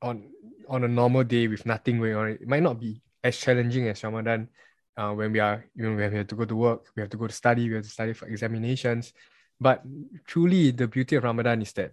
on 0.00 0.30
on 0.68 0.84
a 0.84 0.88
normal 0.88 1.24
day 1.24 1.48
with 1.48 1.66
nothing 1.66 1.98
going 1.98 2.14
on, 2.14 2.28
it 2.28 2.46
might 2.46 2.62
not 2.62 2.78
be 2.78 3.02
as 3.24 3.36
challenging 3.36 3.88
as 3.88 4.04
Ramadan 4.04 4.48
uh, 4.98 5.12
when 5.12 5.32
we 5.32 5.38
are 5.38 5.64
you 5.76 5.88
know 5.88 5.96
we 5.96 6.02
have 6.02 6.26
to 6.26 6.34
go 6.34 6.44
to 6.44 6.56
work 6.56 6.86
we 6.96 7.00
have 7.00 7.10
to 7.10 7.16
go 7.16 7.26
to 7.26 7.32
study 7.32 7.68
we 7.68 7.76
have 7.76 7.84
to 7.84 7.90
study 7.90 8.12
for 8.12 8.26
examinations 8.26 9.12
but 9.60 9.82
truly 10.26 10.72
the 10.72 10.88
beauty 10.88 11.14
of 11.16 11.22
ramadan 11.24 11.62
is 11.62 11.72
that 11.72 11.92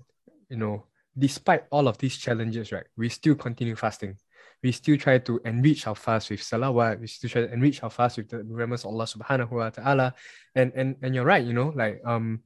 you 0.49 0.57
know 0.57 0.83
despite 1.17 1.63
all 1.69 1.87
of 1.87 1.97
these 1.99 2.17
challenges 2.17 2.71
right 2.71 2.85
we 2.97 3.07
still 3.07 3.35
continue 3.35 3.75
fasting 3.75 4.17
we 4.63 4.71
still 4.71 4.97
try 4.97 5.17
to 5.17 5.39
enrich 5.45 5.87
our 5.87 5.95
fast 5.95 6.29
with 6.29 6.41
salawat 6.41 6.99
we 6.99 7.07
still 7.07 7.29
try 7.29 7.41
to 7.41 7.51
enrich 7.53 7.83
our 7.83 7.89
fast 7.89 8.17
with 8.17 8.29
the 8.29 8.37
remembrance 8.43 8.83
of 8.83 8.91
allah 8.91 9.05
subhanahu 9.05 9.51
wa 9.51 9.69
ta'ala 9.69 10.13
and 10.55 10.71
and 10.75 10.95
and 11.01 11.15
you're 11.15 11.25
right 11.25 11.45
you 11.45 11.53
know 11.53 11.71
like 11.75 12.01
um 12.05 12.39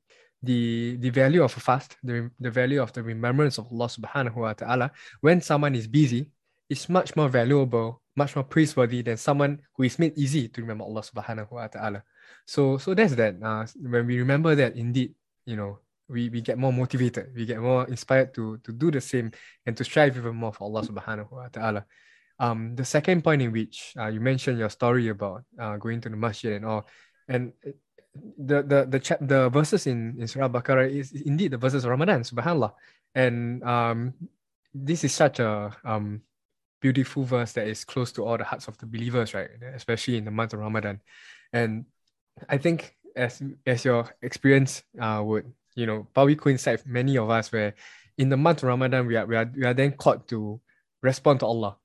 the 0.44 0.96
the 0.98 1.10
value 1.10 1.44
of 1.44 1.56
a 1.56 1.60
fast 1.60 1.98
the, 2.04 2.32
the 2.40 2.50
value 2.50 2.82
of 2.82 2.94
the 2.94 3.04
remembrance 3.04 3.58
of 3.58 3.68
allah 3.72 3.88
subhanahu 3.88 4.36
wa 4.36 4.54
ta'ala 4.54 4.92
when 5.22 5.42
someone 5.42 5.76
is 5.76 5.88
busy 5.88 6.30
is 6.70 6.88
much 6.88 7.16
more 7.16 7.30
valuable 7.30 8.02
much 8.20 8.36
more 8.36 8.44
praiseworthy 8.44 9.02
than 9.02 9.16
someone 9.16 9.64
who 9.74 9.84
is 9.84 9.98
made 9.98 10.12
easy 10.20 10.52
to 10.52 10.60
remember 10.62 10.84
Allah 10.84 11.02
subhanahu 11.02 11.50
wa 11.56 11.72
ta'ala. 11.72 12.04
So 12.44 12.76
so 12.78 12.92
that's 12.92 13.16
that. 13.16 13.40
Uh, 13.40 13.64
when 13.80 14.04
we 14.06 14.20
remember 14.20 14.54
that 14.60 14.76
indeed, 14.76 15.16
you 15.48 15.56
know, 15.56 15.80
we, 16.10 16.30
we 16.30 16.42
get 16.42 16.58
more 16.58 16.74
motivated, 16.74 17.32
we 17.36 17.46
get 17.46 17.60
more 17.60 17.88
inspired 17.88 18.34
to 18.34 18.58
to 18.64 18.72
do 18.72 18.92
the 18.92 19.02
same 19.02 19.32
and 19.66 19.78
to 19.78 19.84
strive 19.84 20.18
even 20.18 20.36
more 20.36 20.52
for 20.52 20.66
Allah 20.66 20.84
subhanahu 20.84 21.32
wa 21.32 21.48
ta'ala. 21.48 21.86
Um, 22.40 22.76
the 22.76 22.86
second 22.86 23.24
point 23.24 23.42
in 23.42 23.52
which 23.52 23.94
uh, 24.00 24.08
you 24.08 24.20
mentioned 24.20 24.58
your 24.58 24.70
story 24.70 25.10
about 25.10 25.44
uh, 25.60 25.78
going 25.78 26.02
to 26.02 26.10
the 26.10 26.16
masjid 26.16 26.54
and 26.54 26.66
all, 26.66 26.88
and 27.28 27.54
the 28.38 28.64
the 28.64 28.86
the 28.90 29.00
chap 29.00 29.20
the 29.22 29.50
verses 29.50 29.88
in, 29.88 30.16
in 30.20 30.28
Surah 30.28 30.50
Baqarah 30.50 30.90
is 30.90 31.12
indeed 31.12 31.52
the 31.52 31.58
verses 31.58 31.84
of 31.84 31.92
Ramadan, 31.92 32.22
subhanallah. 32.22 32.74
And 33.16 33.64
um, 33.64 34.14
this 34.74 35.04
is 35.04 35.14
such 35.14 35.40
a 35.40 35.76
um, 35.84 36.22
beautiful 36.82 37.24
verse 37.24 37.54
that 37.54 37.68
is 37.68 37.84
close 37.84 38.12
to 38.14 38.24
all 38.24 38.38
the 38.38 38.44
hearts 38.44 38.68
of 38.68 38.78
the 38.78 38.86
believers, 38.86 39.34
right? 39.34 39.50
Especially 39.76 40.18
in 40.18 40.26
the 40.26 40.32
month 40.32 40.54
of 40.54 40.60
Ramadan. 40.60 41.02
And 41.54 41.86
I 42.48 42.58
think 42.58 42.96
as 43.16 43.42
as 43.66 43.86
your 43.86 44.08
experience 44.22 44.84
uh, 45.00 45.22
would, 45.24 45.52
you 45.76 45.86
know, 45.86 46.08
probably 46.14 46.36
coincide 46.36 46.86
many 46.86 47.18
of 47.18 47.30
us 47.30 47.52
where 47.52 47.76
in 48.18 48.30
the 48.30 48.38
month 48.38 48.64
of 48.64 48.70
Ramadan 48.70 49.08
we 49.08 49.16
are 49.16 49.26
we 49.26 49.36
are 49.36 49.52
we 49.56 49.64
are 49.64 49.74
then 49.74 49.92
called 49.94 50.28
to 50.30 50.60
respond 51.02 51.40
to 51.42 51.46
Allah. 51.46 51.78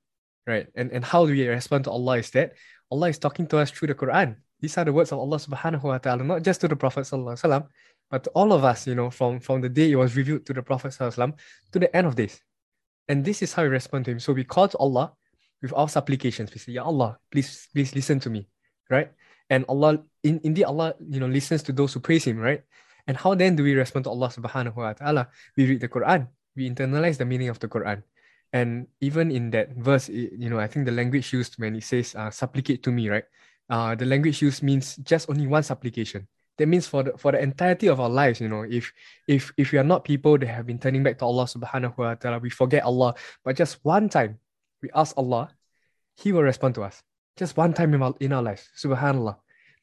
Right. 0.46 0.68
And 0.74 0.92
and 0.92 1.04
how 1.04 1.26
do 1.26 1.32
we 1.32 1.46
respond 1.48 1.84
to 1.84 1.90
Allah 1.90 2.18
is 2.18 2.30
that 2.30 2.54
Allah 2.90 3.08
is 3.08 3.18
talking 3.18 3.46
to 3.48 3.58
us 3.58 3.70
through 3.70 3.88
the 3.88 3.94
Quran. 3.94 4.36
These 4.60 4.78
are 4.78 4.84
the 4.84 4.92
words 4.92 5.12
of 5.12 5.18
Allah 5.18 5.36
subhanahu 5.36 5.82
wa 5.82 5.98
ta'ala, 5.98 6.24
not 6.24 6.42
just 6.42 6.60
to 6.62 6.68
the 6.68 6.76
Prophet 6.76 7.04
wasallam, 7.04 7.68
but 8.10 8.24
to 8.24 8.30
all 8.30 8.52
of 8.52 8.64
us, 8.64 8.86
you 8.86 8.94
know, 8.94 9.10
from, 9.10 9.40
from 9.40 9.60
the 9.60 9.68
day 9.68 9.90
it 9.90 9.96
was 9.96 10.16
revealed 10.16 10.46
to 10.46 10.52
the 10.52 10.62
Prophet 10.62 10.92
wasallam 10.92 11.34
to 11.72 11.78
the 11.78 11.94
end 11.94 12.06
of 12.06 12.16
this. 12.16 12.40
And 13.08 13.24
this 13.24 13.42
is 13.42 13.52
how 13.52 13.62
we 13.62 13.68
respond 13.68 14.06
to 14.06 14.12
him. 14.12 14.20
So 14.20 14.32
we 14.32 14.44
call 14.44 14.68
to 14.68 14.78
Allah 14.78 15.12
with 15.60 15.72
our 15.74 15.88
supplications. 15.88 16.52
We 16.54 16.58
say, 16.60 16.72
Ya 16.72 16.84
Allah, 16.84 17.18
please, 17.30 17.68
please 17.74 17.94
listen 17.94 18.20
to 18.20 18.30
me. 18.30 18.48
Right? 18.88 19.10
And 19.50 19.64
Allah, 19.68 20.02
in, 20.22 20.40
indeed, 20.44 20.64
Allah, 20.64 20.94
you 21.00 21.20
know, 21.20 21.26
listens 21.26 21.62
to 21.64 21.72
those 21.72 21.92
who 21.92 22.00
praise 22.00 22.24
him, 22.24 22.38
right? 22.38 22.62
And 23.06 23.16
how 23.16 23.34
then 23.34 23.56
do 23.56 23.62
we 23.62 23.74
respond 23.74 24.04
to 24.04 24.10
Allah 24.10 24.28
subhanahu 24.28 24.76
wa 24.76 24.92
ta'ala? 24.92 25.28
We 25.56 25.66
read 25.66 25.80
the 25.80 25.88
Quran. 25.88 26.28
We 26.56 26.70
internalize 26.70 27.18
the 27.18 27.24
meaning 27.24 27.48
of 27.48 27.58
the 27.58 27.68
Quran. 27.68 28.02
And 28.52 28.86
even 29.00 29.30
in 29.30 29.50
that 29.50 29.74
verse, 29.74 30.08
you 30.08 30.48
know, 30.48 30.60
I 30.60 30.68
think 30.68 30.86
the 30.86 30.92
language 30.92 31.32
used 31.32 31.58
when 31.58 31.74
it 31.74 31.82
says 31.82 32.14
uh, 32.14 32.30
supplicate 32.30 32.82
to 32.84 32.92
me, 32.92 33.08
right? 33.08 33.24
Uh, 33.68 33.94
the 33.94 34.06
language 34.06 34.40
used 34.42 34.62
means 34.62 34.96
just 35.02 35.28
only 35.28 35.46
one 35.46 35.62
supplication. 35.62 36.28
That 36.58 36.68
means 36.68 36.86
for 36.86 37.02
the 37.02 37.18
for 37.18 37.32
the 37.32 37.42
entirety 37.42 37.88
of 37.88 37.98
our 37.98 38.08
lives, 38.08 38.40
you 38.40 38.48
know, 38.48 38.62
if 38.62 38.92
if 39.26 39.50
if 39.56 39.72
we 39.72 39.78
are 39.78 39.84
not 39.84 40.04
people 40.04 40.38
that 40.38 40.46
have 40.46 40.66
been 40.66 40.78
turning 40.78 41.02
back 41.02 41.18
to 41.18 41.24
Allah 41.24 41.50
subhanahu 41.50 41.98
wa 41.98 42.14
ta'ala, 42.14 42.38
we 42.38 42.48
forget 42.48 42.84
Allah, 42.84 43.14
but 43.42 43.56
just 43.56 43.82
one 43.82 44.08
time 44.08 44.38
we 44.80 44.88
ask 44.94 45.18
Allah, 45.18 45.50
He 46.14 46.30
will 46.30 46.46
respond 46.46 46.76
to 46.76 46.82
us. 46.86 47.02
Just 47.36 47.56
one 47.56 47.74
time 47.74 47.92
in 47.94 48.02
our, 48.02 48.14
in 48.20 48.32
our 48.32 48.42
lives. 48.42 48.70
Subhanallah. 48.78 49.34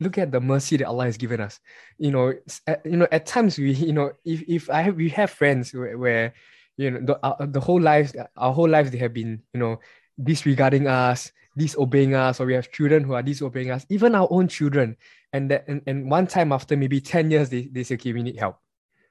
Look 0.02 0.18
at 0.18 0.32
the 0.32 0.42
mercy 0.42 0.78
that 0.78 0.88
Allah 0.88 1.06
has 1.06 1.16
given 1.16 1.40
us. 1.40 1.62
You 1.98 2.12
know, 2.12 2.34
at, 2.68 2.86
you 2.86 2.98
know, 2.98 3.08
at 3.12 3.26
times 3.26 3.58
we, 3.58 3.72
you 3.72 3.94
know, 3.94 4.12
if, 4.26 4.42
if 4.48 4.70
I 4.70 4.82
have 4.82 4.96
we 4.96 5.10
have 5.10 5.30
friends 5.30 5.74
where, 5.74 5.98
where 5.98 6.34
you 6.78 6.92
know 6.92 7.00
the, 7.00 7.26
uh, 7.26 7.46
the 7.46 7.60
whole 7.60 7.80
lives 7.80 8.16
our 8.36 8.54
whole 8.54 8.68
lives 8.68 8.92
they 8.92 8.98
have 8.98 9.14
been 9.14 9.42
you 9.54 9.60
know 9.60 9.80
disregarding 10.24 10.88
us 10.88 11.32
disobeying 11.58 12.16
us 12.16 12.40
or 12.40 12.46
we 12.46 12.54
have 12.54 12.72
children 12.72 13.04
who 13.04 13.14
are 13.14 13.22
disobeying 13.22 13.72
us 13.72 13.86
even 13.90 14.16
our 14.16 14.28
own 14.32 14.48
children. 14.48 14.96
And 15.34 15.52
that 15.52 15.68
and, 15.68 15.82
and 15.86 16.10
one 16.10 16.28
time 16.28 16.52
after 16.52 16.76
maybe 16.76 17.02
10 17.02 17.32
years 17.32 17.50
they, 17.50 17.70
they 17.72 17.84
say 17.84 17.96
okay 17.96 18.14
we 18.14 18.24
need 18.24 18.38
help. 18.38 18.58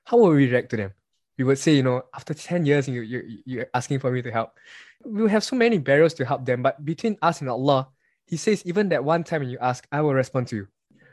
How 0.04 0.16
will 0.18 0.30
we 0.30 0.48
react 0.48 0.70
to 0.70 0.76
them? 0.76 0.92
We 1.38 1.44
would 1.44 1.58
say 1.58 1.74
you 1.74 1.82
know 1.82 2.04
after 2.14 2.34
10 2.34 2.66
years 2.66 2.88
you, 2.88 3.02
you, 3.02 3.38
you're 3.44 3.66
asking 3.74 4.00
for 4.00 4.10
me 4.10 4.22
to 4.22 4.30
help. 4.30 4.58
We 5.04 5.30
have 5.30 5.44
so 5.44 5.56
many 5.56 5.78
barriers 5.78 6.14
to 6.14 6.24
help 6.24 6.44
them 6.44 6.62
but 6.62 6.84
between 6.84 7.16
us 7.22 7.40
and 7.40 7.48
allah 7.48 7.88
he 8.26 8.36
says 8.36 8.62
even 8.66 8.90
that 8.90 9.02
one 9.02 9.24
time 9.24 9.40
when 9.40 9.48
you 9.48 9.58
ask 9.58 9.86
i 9.90 10.02
will 10.02 10.12
respond 10.12 10.46
to 10.48 10.56
you 10.56 10.68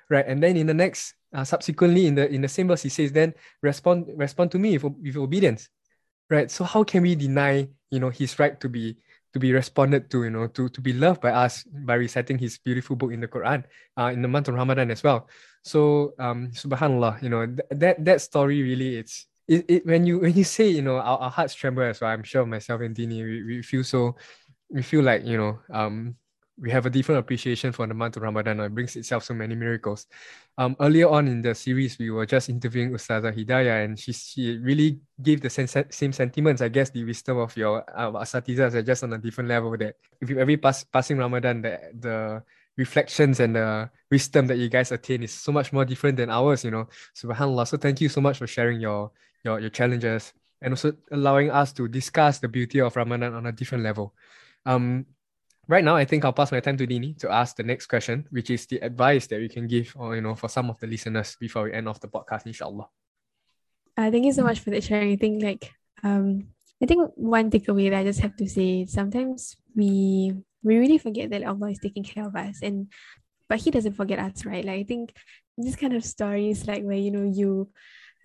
right 0.10 0.26
and 0.28 0.42
then 0.42 0.58
in 0.58 0.68
the 0.68 0.74
next 0.74 1.14
uh, 1.34 1.44
subsequently 1.44 2.08
in 2.08 2.16
the 2.16 2.30
in 2.30 2.42
the 2.42 2.48
same 2.48 2.68
verse 2.68 2.84
he 2.84 2.90
says 2.90 3.12
then 3.12 3.34
respond 3.62 4.08
respond 4.16 4.52
to 4.52 4.60
me 4.60 4.78
with, 4.78 4.94
with 5.02 5.18
obedience. 5.18 5.70
Right 6.30 6.52
so 6.52 6.64
how 6.64 6.84
can 6.84 7.04
we 7.04 7.16
deny 7.16 7.68
you 7.92 8.00
know 8.00 8.10
his 8.10 8.38
right 8.40 8.60
to 8.60 8.68
be 8.68 8.98
to 9.34 9.40
be 9.40 9.54
responded 9.54 10.10
to 10.12 10.24
you 10.24 10.30
know 10.30 10.48
to 10.48 10.68
to 10.70 10.82
be 10.82 10.92
loved 10.92 11.22
by 11.22 11.32
us 11.32 11.64
by 11.64 11.96
reciting 11.96 12.38
his 12.38 12.58
beautiful 12.58 12.96
book 12.96 13.14
in 13.14 13.22
the 13.22 13.28
quran 13.28 13.64
uh, 13.98 14.12
in 14.12 14.22
the 14.22 14.28
month 14.28 14.48
of 14.48 14.56
ramadan 14.56 14.92
as 14.92 15.04
well? 15.04 15.30
So 15.64 16.14
um 16.20 16.52
subhanallah 16.52 17.22
you 17.24 17.30
know 17.30 17.46
th- 17.46 17.68
that 17.72 18.04
that 18.04 18.20
story 18.22 18.62
really 18.62 18.98
it's 18.98 19.28
it, 19.48 19.66
it 19.68 19.86
when 19.86 20.06
you 20.06 20.20
when 20.20 20.34
you 20.36 20.44
say 20.44 20.68
you 20.68 20.82
know 20.82 20.98
our, 20.98 21.18
our 21.18 21.32
hearts 21.32 21.56
tremble 21.56 21.84
as 21.84 22.02
well 22.02 22.12
i'm 22.12 22.24
sure 22.24 22.46
myself 22.46 22.82
and 22.82 22.96
dini 22.96 23.24
we, 23.24 23.44
we 23.44 23.62
feel 23.62 23.84
so 23.84 24.16
we 24.70 24.82
feel 24.82 25.04
like 25.04 25.24
you 25.24 25.38
know 25.38 25.60
um 25.72 26.16
we 26.60 26.72
have 26.72 26.86
a 26.86 26.90
different 26.90 27.20
appreciation 27.20 27.72
for 27.72 27.86
the 27.86 27.94
month 27.94 28.18
of 28.18 28.24
Ramadan. 28.24 28.60
It 28.60 28.74
brings 28.74 28.96
itself 28.96 29.24
so 29.24 29.34
many 29.34 29.56
miracles. 29.56 30.08
Um, 30.58 30.76
earlier 30.80 31.08
on 31.08 31.28
in 31.28 31.42
the 31.42 31.54
series, 31.54 32.00
we 32.00 32.10
were 32.10 32.26
just 32.26 32.50
interviewing 32.50 32.92
Ustazah 32.92 33.36
Hidayah, 33.36 33.86
and 33.86 34.00
she, 34.00 34.12
she 34.12 34.58
really 34.58 35.00
gave 35.22 35.42
the 35.42 35.50
same, 35.50 35.68
same 35.68 36.12
sentiments. 36.12 36.62
I 36.62 36.70
guess 36.70 36.90
the 36.90 37.04
wisdom 37.04 37.38
of 37.38 37.56
your 37.56 37.86
uh, 37.96 38.12
asatizas 38.12 38.74
are 38.74 38.82
just 38.82 39.04
on 39.04 39.14
a 39.14 39.18
different 39.18 39.50
level. 39.50 39.78
That 39.78 39.96
if 40.20 40.30
you 40.30 40.40
every 40.40 40.58
pass, 40.58 40.84
passing 40.84 41.18
Ramadan, 41.18 41.62
the, 41.62 41.80
the 42.00 42.44
reflections 42.76 43.40
and 43.40 43.56
the 43.56 43.90
wisdom 44.10 44.48
that 44.48 44.58
you 44.58 44.70
guys 44.70 44.92
attain 44.92 45.24
is 45.24 45.34
so 45.34 45.52
much 45.52 45.72
more 45.72 45.86
different 45.86 46.18
than 46.18 46.32
ours, 46.32 46.64
you 46.64 46.72
know. 46.72 46.88
Subhanallah. 47.16 47.68
So 47.68 47.78
thank 47.78 48.02
you 48.02 48.10
so 48.10 48.22
much 48.22 48.40
for 48.40 48.48
sharing 48.48 48.82
your 48.82 49.12
your, 49.44 49.60
your 49.60 49.70
challenges 49.70 50.34
and 50.62 50.74
also 50.74 50.94
allowing 51.12 51.52
us 51.52 51.72
to 51.74 51.88
discuss 51.88 52.40
the 52.40 52.48
beauty 52.48 52.82
of 52.82 52.96
Ramadan 52.96 53.34
on 53.34 53.46
a 53.46 53.52
different 53.52 53.84
level. 53.84 54.16
Um, 54.66 55.06
right 55.68 55.84
now, 55.84 55.96
I 55.96 56.06
think 56.06 56.26
I'll 56.26 56.34
pass 56.34 56.52
my 56.52 56.60
time 56.60 56.78
to 56.78 56.88
Dini 56.88 57.18
to 57.20 57.32
ask 57.32 57.56
the 57.56 57.64
next 57.64 57.88
question, 57.88 58.28
which 58.30 58.50
is 58.50 58.66
the 58.66 58.80
advice 58.80 59.28
that 59.28 59.40
we 59.40 59.50
can 59.50 59.68
give, 59.68 59.94
or 59.96 60.16
you 60.16 60.22
know, 60.22 60.36
for 60.36 60.50
some 60.50 60.70
of 60.70 60.80
the 60.80 60.88
listeners 60.88 61.36
before 61.40 61.64
we 61.64 61.74
end 61.74 61.88
off 61.88 62.00
the 62.00 62.08
podcast, 62.08 62.46
inshallah. 62.46 62.88
Uh, 63.98 64.12
thank 64.12 64.26
you 64.26 64.34
so 64.34 64.44
much 64.44 64.60
for 64.60 64.70
that 64.70 64.84
sharing. 64.84 65.14
I 65.14 65.16
think 65.16 65.44
like 65.44 65.72
um, 66.04 66.48
I 66.82 66.86
think 66.86 67.12
one 67.16 67.50
takeaway 67.50 67.90
that 67.90 68.00
I 68.00 68.04
just 68.04 68.20
have 68.22 68.36
to 68.38 68.48
say 68.48 68.86
sometimes 68.86 69.58
we 69.76 70.34
we 70.64 70.78
really 70.78 70.98
forget 70.98 71.30
that 71.32 71.44
Allah 71.44 71.72
is 71.72 71.80
taking 71.80 72.04
care 72.04 72.26
of 72.26 72.36
us, 72.36 72.60
and 72.62 72.92
but 73.50 73.60
He 73.60 73.72
doesn't 73.72 73.94
forget 73.94 74.20
us, 74.20 74.46
right? 74.46 74.64
Like 74.64 74.80
I 74.80 74.84
think 74.84 75.14
this 75.58 75.76
kind 75.76 75.94
of 75.94 76.06
stories, 76.06 76.68
like 76.68 76.84
where 76.84 76.98
you 76.98 77.12
know 77.12 77.26
you 77.26 77.70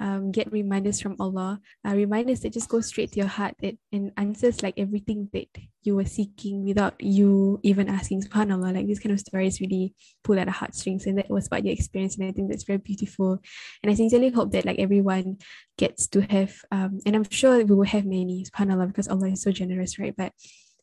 um, 0.02 0.32
get 0.32 0.50
reminders 0.50 1.00
from 1.00 1.14
Allah, 1.20 1.60
uh, 1.86 1.94
reminders 1.94 2.40
that 2.40 2.52
just 2.52 2.68
go 2.68 2.80
straight 2.80 3.12
to 3.12 3.20
your 3.20 3.28
heart 3.28 3.54
that, 3.62 3.78
and 3.92 4.10
answers 4.16 4.60
like 4.60 4.74
everything 4.76 5.30
that 5.32 5.46
you 5.84 5.94
were 5.94 6.04
seeking 6.04 6.64
without 6.64 6.98
you 6.98 7.60
even 7.62 7.88
asking. 7.88 8.22
SubhanAllah, 8.22 8.74
like 8.74 8.86
these 8.86 8.98
kind 8.98 9.12
of 9.12 9.20
stories 9.20 9.60
really 9.60 9.94
pull 10.24 10.40
at 10.40 10.46
the 10.46 10.50
heartstrings, 10.50 11.06
and 11.06 11.18
that 11.18 11.30
was 11.30 11.46
what 11.46 11.64
you 11.64 11.70
experienced, 11.70 12.18
and 12.18 12.28
I 12.28 12.32
think 12.32 12.50
that's 12.50 12.64
very 12.64 12.82
beautiful. 12.82 13.38
And 13.82 13.92
I 13.92 13.94
sincerely 13.94 14.30
hope 14.30 14.50
that 14.52 14.66
like 14.66 14.80
everyone 14.80 15.38
gets 15.78 16.08
to 16.08 16.22
have, 16.22 16.52
um, 16.72 16.98
and 17.06 17.14
I'm 17.14 17.28
sure 17.30 17.64
we 17.64 17.74
will 17.74 17.86
have 17.86 18.04
many, 18.04 18.44
SubhanAllah, 18.50 18.88
because 18.88 19.06
Allah 19.06 19.30
is 19.30 19.42
so 19.42 19.52
generous, 19.52 20.00
right? 20.00 20.14
But 20.16 20.32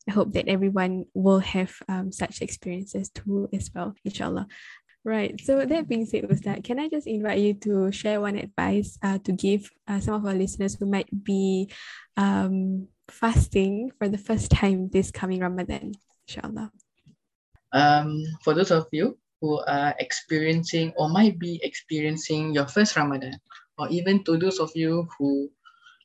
I 0.08 0.13
hope 0.13 0.32
that 0.34 0.47
everyone 0.47 1.05
will 1.13 1.39
have 1.39 1.75
um, 1.89 2.13
such 2.13 2.41
experiences 2.41 3.10
too 3.10 3.49
as 3.53 3.69
well, 3.75 3.93
inshallah. 4.05 4.47
Right. 5.10 5.41
So 5.41 5.65
that 5.65 5.89
being 5.89 6.06
said, 6.06 6.30
Ustaz, 6.30 6.63
can 6.63 6.78
I 6.78 6.88
just 6.88 7.08
invite 7.08 7.39
you 7.41 7.56
to 7.65 7.91
share 7.91 8.22
one 8.22 8.38
advice 8.38 8.93
uh, 9.02 9.17
to 9.26 9.32
give 9.32 9.65
uh, 9.88 10.00
some 10.00 10.13
of 10.13 10.24
our 10.24 10.36
listeners 10.36 10.78
who 10.78 10.86
might 10.86 11.10
be 11.10 11.74
um, 12.15 12.86
fasting 13.10 13.89
for 13.98 14.08
the 14.08 14.19
first 14.19 14.52
time 14.52 14.88
this 14.93 15.10
coming 15.10 15.39
Ramadan, 15.39 15.98
inshallah? 16.28 16.69
Um, 17.74 18.22
for 18.43 18.54
those 18.54 18.69
of 18.69 18.86
you 18.91 19.17
who 19.41 19.58
are 19.65 19.95
experiencing 19.98 20.93
or 20.95 21.10
might 21.10 21.39
be 21.39 21.60
experiencing 21.63 22.54
your 22.54 22.67
first 22.67 22.95
Ramadan, 22.95 23.41
or 23.80 23.89
even 23.89 24.24
to 24.26 24.38
those 24.38 24.60
of 24.60 24.69
you 24.76 25.10
who 25.17 25.50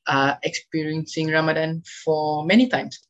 are 0.09 0.39
experiencing 0.45 1.29
Ramadan 1.29 1.83
for 2.05 2.47
many 2.47 2.69
times, 2.69 3.05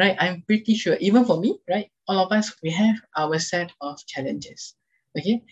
right? 0.00 0.16
I'm 0.18 0.42
pretty 0.50 0.74
sure, 0.74 0.96
even 0.98 1.24
for 1.24 1.38
me, 1.38 1.60
right? 1.70 1.92
All 2.08 2.26
of 2.26 2.32
us, 2.32 2.58
we 2.60 2.70
have 2.70 2.96
our 3.14 3.38
set 3.38 3.70
of 3.80 4.04
challenges 4.04 4.74
Okay. 5.16 5.42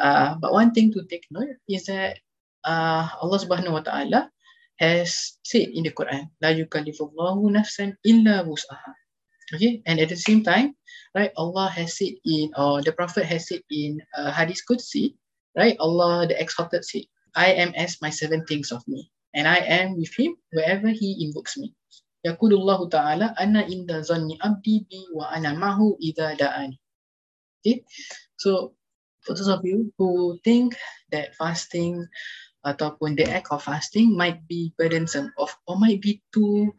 Uh, 0.00 0.34
but 0.40 0.52
one 0.52 0.72
thing 0.72 0.92
to 0.92 1.04
take 1.04 1.28
note 1.30 1.60
is 1.68 1.84
that 1.86 2.18
uh, 2.64 3.08
Allah 3.20 3.38
Subhanahu 3.38 3.76
Wa 3.80 3.84
Taala 3.84 4.20
has 4.80 5.36
said 5.44 5.68
in 5.76 5.84
the 5.84 5.92
Quran, 5.92 6.32
"La 6.40 6.56
yukallifullahu 6.56 7.52
nafsan 7.52 7.96
illa 8.04 8.40
wus'aha." 8.48 8.96
Okay, 9.52 9.82
and 9.84 10.00
at 10.00 10.08
the 10.08 10.16
same 10.16 10.40
time, 10.40 10.72
right, 11.12 11.34
Allah 11.36 11.68
has 11.68 11.98
said 11.98 12.16
in, 12.24 12.54
or 12.56 12.80
the 12.80 12.94
Prophet 12.96 13.26
has 13.26 13.50
said 13.50 13.60
in 13.68 14.00
uh, 14.16 14.30
Hadith 14.32 14.62
Qudsi, 14.64 15.18
right, 15.58 15.76
Allah 15.82 16.24
the 16.30 16.38
Exalted 16.40 16.80
said, 16.86 17.04
"I 17.36 17.52
am 17.60 17.74
as 17.76 18.00
my 18.00 18.08
seven 18.08 18.46
things 18.48 18.72
of 18.72 18.80
me, 18.88 19.10
and 19.36 19.44
I 19.44 19.60
am 19.68 20.00
with 20.00 20.14
Him 20.16 20.38
wherever 20.54 20.88
He 20.88 21.28
invokes 21.28 21.58
me." 21.60 21.76
Yaqulullahu 22.24 22.88
Taala, 22.88 23.36
"Anna 23.36 23.68
inda 23.68 24.00
zanni 24.00 24.40
abdi 24.40 24.86
bi 24.88 25.00
wa 25.12 25.28
ana 25.28 25.52
mahu 25.52 25.98
idha 26.00 26.40
da'ani." 26.40 26.78
Okay, 27.60 27.84
so 28.40 28.72
for 29.30 29.38
those 29.38 29.46
of 29.46 29.62
you 29.62 29.94
who 29.94 30.34
think 30.42 30.74
that 31.14 31.38
fasting 31.38 32.02
ataupun 32.66 33.14
the 33.14 33.30
act 33.30 33.54
of 33.54 33.62
fasting 33.62 34.10
might 34.18 34.42
be 34.50 34.74
burdensome 34.74 35.30
of, 35.38 35.54
or 35.70 35.78
might 35.78 36.02
be 36.02 36.18
too 36.34 36.74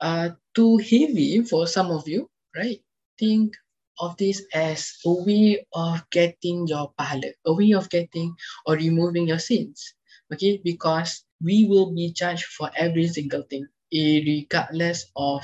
uh, 0.00 0.30
too 0.54 0.78
heavy 0.78 1.42
for 1.42 1.66
some 1.66 1.90
of 1.90 2.06
you, 2.06 2.30
right? 2.54 2.78
Think 3.18 3.58
of 3.98 4.14
this 4.22 4.46
as 4.54 5.02
a 5.02 5.12
way 5.26 5.66
of 5.74 6.06
getting 6.14 6.68
your 6.70 6.94
pahala, 6.94 7.34
a 7.42 7.52
way 7.52 7.72
of 7.74 7.90
getting 7.90 8.38
or 8.70 8.78
removing 8.78 9.26
your 9.26 9.42
sins. 9.42 9.98
Okay, 10.32 10.62
because 10.62 11.26
we 11.42 11.66
will 11.66 11.90
be 11.90 12.14
judged 12.14 12.46
for 12.46 12.70
every 12.78 13.10
single 13.10 13.42
thing, 13.50 13.66
regardless 13.90 15.10
of 15.18 15.42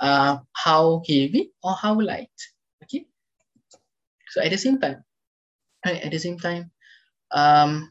uh, 0.00 0.38
how 0.56 1.02
heavy 1.04 1.52
or 1.62 1.76
how 1.76 2.00
light. 2.00 2.32
Okay. 2.84 3.04
So 4.32 4.42
at 4.42 4.50
the 4.50 4.58
same 4.58 4.80
time, 4.80 5.04
right 5.86 6.02
at 6.02 6.10
the 6.10 6.18
same 6.18 6.38
time 6.38 6.70
um 7.34 7.90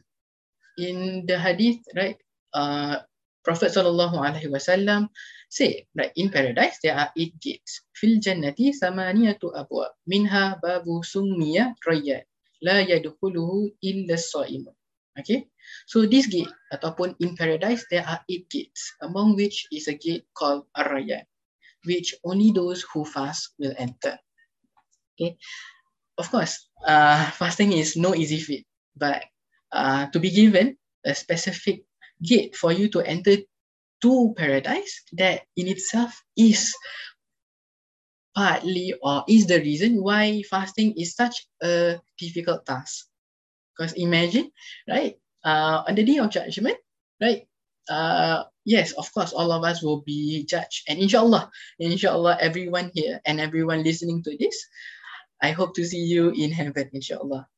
in 0.78 1.26
the 1.26 1.38
hadith 1.38 1.80
right 1.96 2.16
uh 2.54 3.00
prophet 3.42 3.74
sallallahu 3.74 4.16
alaihi 4.22 4.48
wasallam 4.48 5.10
say 5.50 5.84
right 5.98 6.14
in 6.16 6.30
paradise 6.30 6.78
there 6.80 6.96
are 6.96 7.10
eight 7.18 7.36
gates. 7.42 7.84
Fil 7.92 8.22
jannati 8.22 8.72
samaniyatu 8.72 9.52
abwa. 9.52 9.90
Minha 10.08 10.56
babu 10.62 11.02
summiya 11.04 11.74
rayyan 11.84 12.24
la 12.62 12.80
yadkhuluhu 12.80 13.74
illa 13.82 14.14
as-sa'im 14.14 14.64
okay? 15.18 15.50
So 15.90 16.06
this 16.06 16.30
gate 16.30 16.50
ataupun 16.72 17.18
in 17.20 17.34
paradise 17.36 17.84
there 17.90 18.06
are 18.06 18.22
eight 18.30 18.48
gates 18.48 18.94
among 19.02 19.34
which 19.34 19.66
is 19.74 19.90
a 19.90 19.98
gate 19.98 20.24
called 20.32 20.64
ar-rayyan 20.78 21.26
which 21.84 22.14
only 22.22 22.54
those 22.54 22.86
who 22.94 23.02
fast 23.02 23.58
will 23.58 23.74
enter. 23.76 24.14
Okay 25.18 25.36
of 26.18 26.30
course, 26.30 26.68
uh, 26.86 27.30
fasting 27.32 27.72
is 27.72 27.96
no 27.96 28.14
easy 28.14 28.38
feat, 28.38 28.66
but 28.96 29.24
uh, 29.72 30.06
to 30.10 30.20
be 30.20 30.30
given 30.30 30.76
a 31.04 31.14
specific 31.14 31.84
gate 32.22 32.56
for 32.56 32.72
you 32.72 32.88
to 32.88 33.00
enter 33.00 33.36
to 34.02 34.34
paradise, 34.36 35.02
that 35.12 35.42
in 35.56 35.68
itself 35.68 36.22
is 36.36 36.74
partly 38.34 38.94
or 39.02 39.24
is 39.28 39.46
the 39.46 39.60
reason 39.60 40.02
why 40.02 40.42
fasting 40.50 40.94
is 40.96 41.14
such 41.14 41.46
a 41.62 42.00
difficult 42.18 42.66
task. 42.66 43.06
Because 43.72 43.92
imagine, 43.94 44.50
right, 44.88 45.16
uh, 45.44 45.84
on 45.86 45.94
the 45.94 46.04
day 46.04 46.18
of 46.18 46.30
judgment, 46.30 46.76
right, 47.20 47.46
uh, 47.88 48.44
yes, 48.64 48.92
of 48.92 49.12
course, 49.14 49.32
all 49.32 49.52
of 49.52 49.64
us 49.64 49.82
will 49.82 50.02
be 50.02 50.44
judged. 50.44 50.84
And 50.88 50.98
inshallah, 50.98 51.50
inshallah, 51.78 52.38
everyone 52.40 52.90
here 52.94 53.20
and 53.24 53.40
everyone 53.40 53.82
listening 53.82 54.22
to 54.24 54.36
this, 54.36 54.56
I 55.42 55.50
hope 55.52 55.74
to 55.74 55.84
see 55.84 56.04
you 56.06 56.30
in 56.30 56.52
heaven, 56.52 56.90
inshallah. 56.92 57.48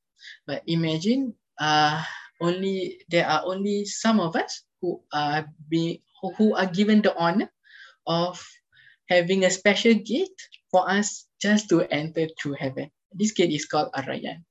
But 0.46 0.62
imagine, 0.66 1.34
uh, 1.60 2.02
only 2.40 3.04
there 3.08 3.26
are 3.28 3.42
only 3.44 3.84
some 3.84 4.20
of 4.20 4.36
us 4.36 4.64
who 4.80 5.02
are 5.12 5.46
being 5.68 5.98
who 6.38 6.56
are 6.56 6.66
given 6.66 7.02
the 7.02 7.14
honor 7.16 7.52
of 8.06 8.40
having 9.08 9.44
a 9.44 9.50
special 9.50 9.94
gate 9.94 10.40
for 10.70 10.88
us 10.88 11.28
just 11.40 11.68
to 11.68 11.84
enter 11.92 12.26
through 12.40 12.56
heaven. 12.58 12.90
This 13.12 13.32
gate 13.32 13.52
is 13.52 13.66
called 13.66 13.90
Ar-Rayyan. 13.94 14.44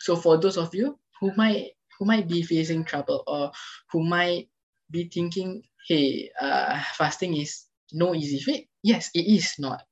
So 0.00 0.14
for 0.16 0.38
those 0.38 0.56
of 0.56 0.74
you 0.74 0.98
who 1.20 1.34
might 1.36 1.72
who 1.98 2.06
might 2.06 2.28
be 2.28 2.42
facing 2.42 2.84
trouble 2.84 3.22
or 3.26 3.52
who 3.92 4.04
might 4.04 4.48
be 4.90 5.10
thinking, 5.12 5.62
hey, 5.88 6.30
uh, 6.40 6.80
fasting 6.94 7.36
is 7.36 7.66
no 7.92 8.14
easy 8.14 8.38
feat. 8.38 8.68
Yes, 8.82 9.10
it 9.14 9.26
is 9.26 9.58
not. 9.58 9.82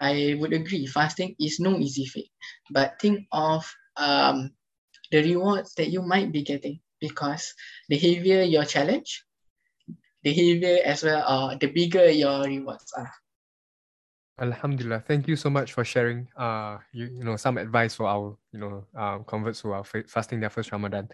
I 0.00 0.36
would 0.38 0.52
agree. 0.52 0.86
Fasting 0.86 1.36
is 1.40 1.60
no 1.60 1.78
easy 1.78 2.06
feat. 2.06 2.30
But 2.70 3.00
think 3.00 3.26
of 3.32 3.64
um, 3.96 4.52
the 5.10 5.22
rewards 5.22 5.74
that 5.74 5.90
you 5.90 6.02
might 6.02 6.32
be 6.32 6.42
getting 6.42 6.80
because 7.00 7.54
the 7.88 7.98
heavier 7.98 8.42
your 8.42 8.64
challenge, 8.64 9.24
the 10.22 10.32
heavier 10.32 10.80
as 10.84 11.02
well, 11.02 11.22
or 11.24 11.56
the 11.58 11.68
bigger 11.68 12.10
your 12.10 12.44
rewards 12.44 12.92
are. 12.96 13.12
Alhamdulillah. 14.40 15.00
Thank 15.06 15.28
you 15.28 15.36
so 15.36 15.48
much 15.48 15.72
for 15.72 15.84
sharing 15.84 16.26
uh 16.36 16.78
you, 16.92 17.06
you 17.06 17.22
know 17.22 17.36
some 17.36 17.56
advice 17.56 17.94
for 17.94 18.06
our 18.06 18.36
you 18.50 18.58
know 18.58 18.84
uh, 18.98 19.18
converts 19.30 19.60
who 19.60 19.70
are 19.70 19.84
fasting 19.84 20.40
their 20.40 20.50
first 20.50 20.72
Ramadan. 20.72 21.08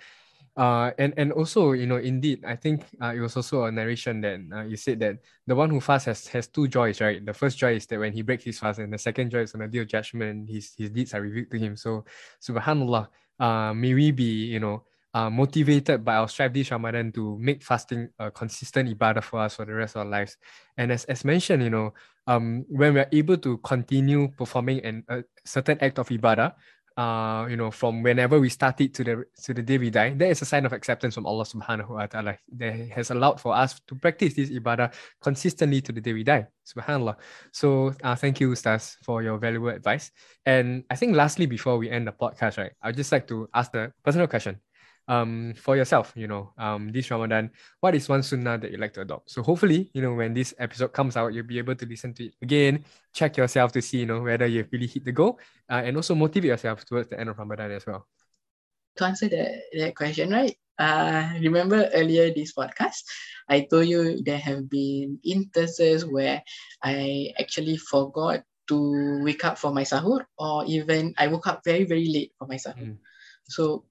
Uh, 0.57 0.91
and 0.99 1.15
and 1.17 1.31
also 1.31 1.73
you 1.73 1.87
know 1.87 1.97
indeed 1.97 2.45
I 2.45 2.57
think 2.57 2.83
uh, 3.01 3.15
it 3.15 3.21
was 3.21 3.37
also 3.37 3.65
a 3.65 3.73
narration 3.73 4.21
that 4.23 4.41
uh, 4.53 4.65
you 4.65 4.77
said 4.77 4.99
that 4.99 5.19
the 5.47 5.55
one 5.55 5.71
who 5.71 5.81
fasts 5.81 6.07
has, 6.07 6.27
has 6.27 6.49
two 6.49 6.67
joys 6.67 7.01
right? 7.01 7.25
The 7.25 7.33
first 7.33 7.57
joy 7.57 7.77
is 7.77 7.87
that 7.87 8.01
when 8.01 8.13
he 8.13 8.23
breaks 8.23 8.45
his 8.45 8.59
fast 8.59 8.81
and 8.81 8.93
the 8.93 8.99
second 8.99 9.31
joy 9.31 9.47
is 9.47 9.55
on 9.55 9.61
the 9.61 9.69
day 9.69 9.79
of 9.79 9.87
judgment 9.87 10.51
his 10.51 10.75
his 10.77 10.91
deeds 10.91 11.15
are 11.15 11.23
revealed 11.23 11.51
to 11.53 11.59
him. 11.59 11.77
So 11.77 12.05
subhanallah 12.43 13.09
uh, 13.39 13.73
may 13.75 13.95
we 13.95 14.11
be 14.11 14.51
you 14.51 14.59
know 14.59 14.83
uh, 15.15 15.31
motivated 15.31 16.05
by 16.05 16.17
our 16.17 16.29
strive 16.29 16.53
this 16.53 16.71
Ramadan 16.71 17.13
to 17.13 17.39
make 17.39 17.63
fasting 17.63 18.09
a 18.19 18.31
consistent 18.31 18.91
ibadah 18.91 19.23
for 19.23 19.41
us 19.41 19.55
for 19.55 19.65
the 19.65 19.75
rest 19.75 19.95
of 19.95 20.03
our 20.03 20.11
lives. 20.11 20.37
And 20.77 20.91
as, 20.91 21.05
as 21.05 21.25
mentioned 21.25 21.63
you 21.63 21.71
know 21.71 21.95
um, 22.27 22.65
when 22.69 22.95
we're 22.95 23.09
able 23.13 23.37
to 23.39 23.59
continue 23.59 24.29
performing 24.29 24.85
an, 24.85 25.05
a 25.09 25.23
certain 25.45 25.79
act 25.81 25.99
of 25.99 26.09
ibadah 26.09 26.55
uh, 27.01 27.47
you 27.49 27.57
know, 27.57 27.71
from 27.71 28.03
whenever 28.03 28.39
we 28.39 28.51
started 28.51 28.93
to 28.93 29.03
the 29.05 29.25
to 29.45 29.55
the 29.55 29.63
day 29.63 29.79
we 29.79 29.89
die, 29.89 30.11
that 30.21 30.29
is 30.29 30.43
a 30.43 30.45
sign 30.45 30.67
of 30.67 30.73
acceptance 30.73 31.15
from 31.15 31.25
Allah 31.25 31.45
subhanahu 31.49 31.89
wa 31.97 32.05
ta'ala. 32.05 32.37
That 32.61 32.77
has 32.93 33.11
allowed 33.11 33.41
for 33.41 33.57
us 33.57 33.81
to 33.89 33.95
practice 33.95 34.35
this 34.35 34.51
ibadah 34.51 34.93
consistently 35.23 35.81
to 35.81 35.93
the 35.93 36.01
day 36.01 36.13
we 36.13 36.25
die. 36.25 36.47
Subhanallah. 36.69 37.17
So 37.53 37.95
uh, 38.05 38.17
thank 38.17 38.41
you, 38.41 38.53
Ustaz, 38.53 39.01
for 39.01 39.23
your 39.23 39.39
valuable 39.39 39.73
advice. 39.73 40.13
And 40.45 40.85
I 40.91 40.97
think 40.97 41.17
lastly, 41.17 41.47
before 41.47 41.79
we 41.79 41.89
end 41.89 42.07
the 42.07 42.13
podcast, 42.13 42.59
right, 42.59 42.73
I'd 42.83 42.97
just 42.97 43.13
like 43.13 43.27
to 43.29 43.49
ask 43.55 43.73
the 43.73 43.93
personal 44.05 44.29
question 44.29 44.61
um, 45.11 45.55
for 45.59 45.75
yourself, 45.75 46.13
you 46.15 46.31
know, 46.31 46.55
um, 46.57 46.95
this 46.95 47.11
Ramadan, 47.11 47.51
what 47.81 47.97
is 47.97 48.09
one 48.09 48.23
sunnah 48.23 48.59
that 48.59 48.71
you 48.71 48.79
like 48.79 48.95
to 48.95 49.03
adopt? 49.03 49.31
So 49.31 49.43
hopefully, 49.43 49.91
you 49.93 50.03
know, 50.03 50.15
when 50.15 50.33
this 50.33 50.55
episode 50.57 50.93
comes 50.93 51.17
out, 51.17 51.35
you'll 51.35 51.51
be 51.51 51.59
able 51.59 51.75
to 51.75 51.85
listen 51.85 52.15
to 52.15 52.27
it 52.27 52.35
again, 52.41 52.85
check 53.13 53.37
yourself 53.37 53.73
to 53.73 53.83
see, 53.83 53.99
you 53.99 54.07
know, 54.07 54.23
whether 54.23 54.47
you've 54.47 54.71
really 54.71 54.87
hit 54.87 55.05
the 55.05 55.11
goal, 55.11 55.41
uh, 55.69 55.83
and 55.85 55.97
also 55.97 56.15
motivate 56.15 56.55
yourself 56.55 56.85
towards 56.85 57.09
the 57.11 57.19
end 57.19 57.29
of 57.29 57.37
Ramadan 57.37 57.73
as 57.73 57.85
well. 57.85 58.07
To 58.97 59.05
answer 59.05 59.29
that, 59.29 59.51
that 59.75 59.97
question, 59.97 60.31
right? 60.31 60.55
Uh, 60.79 61.35
remember 61.41 61.91
earlier 61.93 62.33
this 62.33 62.55
podcast, 62.55 63.03
I 63.49 63.67
told 63.69 63.89
you 63.89 64.23
there 64.23 64.39
have 64.39 64.71
been 64.71 65.19
instances 65.25 66.07
where 66.07 66.41
I 66.85 67.35
actually 67.39 67.79
forgot 67.79 68.45
to 68.69 69.25
wake 69.25 69.45
up 69.45 69.59
for 69.59 69.75
my 69.75 69.83
sahur, 69.83 70.25
or 70.39 70.65
even 70.67 71.15
I 71.19 71.27
woke 71.27 71.49
up 71.49 71.63
very, 71.65 71.83
very 71.83 72.07
late 72.07 72.33
for 72.39 72.47
my 72.47 72.55
sahur. 72.55 72.95
Mm. 72.95 72.99
So 73.51 73.90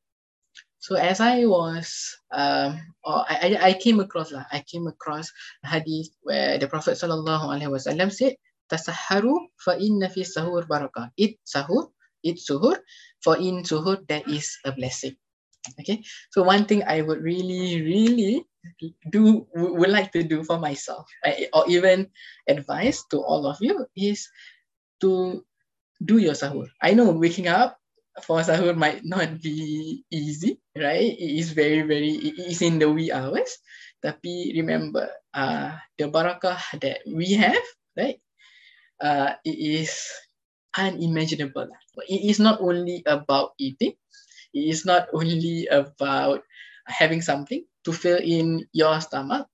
so 0.79 0.95
as 0.95 1.19
I 1.19 1.43
was, 1.43 1.91
um, 2.31 2.79
or 3.03 3.25
I, 3.27 3.57
I, 3.61 3.73
came 3.73 3.99
across 3.99 4.31
I 4.31 4.63
came 4.63 4.87
across 4.87 5.27
a 5.63 5.67
hadith 5.67 6.09
where 6.23 6.57
the 6.57 6.67
Prophet 6.67 6.95
sallallahu 6.95 7.51
alaihi 7.51 7.67
wasallam 7.67 8.07
said, 8.11 8.39
"Tasaharu 8.71 9.35
fa 9.59 9.75
inna 9.75 10.07
fi 10.07 10.23
sahur 10.23 10.63
barakah." 10.63 11.11
Eat 11.19 11.35
sahur, 11.43 11.91
eat 12.23 12.39
suhur, 12.39 12.79
for 13.19 13.35
in 13.35 13.67
suhur 13.67 13.99
there 14.07 14.23
is 14.31 14.55
a 14.63 14.71
blessing. 14.71 15.19
Okay, 15.83 15.99
so 16.31 16.43
one 16.43 16.63
thing 16.63 16.87
I 16.87 17.03
would 17.03 17.19
really, 17.19 17.83
really 17.83 18.47
do 19.11 19.45
would 19.55 19.91
like 19.91 20.15
to 20.15 20.23
do 20.23 20.47
for 20.47 20.59
myself, 20.59 21.03
or 21.51 21.67
even 21.67 22.07
advice 22.47 23.03
to 23.11 23.19
all 23.19 23.43
of 23.45 23.59
you 23.59 23.83
is 23.99 24.23
to 25.03 25.43
do 25.99 26.23
your 26.23 26.39
sahur. 26.39 26.71
I 26.79 26.95
know 26.95 27.11
waking 27.11 27.51
up 27.51 27.78
for 28.23 28.41
sahur 28.41 28.75
might 28.75 29.03
not 29.03 29.41
be 29.41 30.03
easy, 30.11 30.59
right? 30.77 31.11
It 31.11 31.31
is 31.39 31.51
very, 31.51 31.81
very, 31.83 32.15
it 32.15 32.35
is 32.39 32.61
in 32.61 32.79
the 32.79 32.91
wee 32.91 33.11
hours. 33.11 33.57
Tapi 33.99 34.55
remember, 34.55 35.09
uh, 35.33 35.75
the 35.99 36.07
barakah 36.07 36.59
that 36.79 37.03
we 37.07 37.35
have, 37.35 37.65
right? 37.97 38.19
Uh, 38.99 39.35
it 39.43 39.57
is 39.59 39.91
unimaginable. 40.77 41.67
It 42.07 42.21
is 42.29 42.39
not 42.39 42.61
only 42.61 43.03
about 43.05 43.55
eating. 43.59 43.95
It 44.53 44.65
is 44.71 44.85
not 44.85 45.11
only 45.13 45.67
about 45.67 46.43
having 46.87 47.21
something 47.21 47.63
to 47.85 47.91
fill 47.91 48.19
in 48.19 48.65
your 48.71 48.99
stomach, 49.01 49.47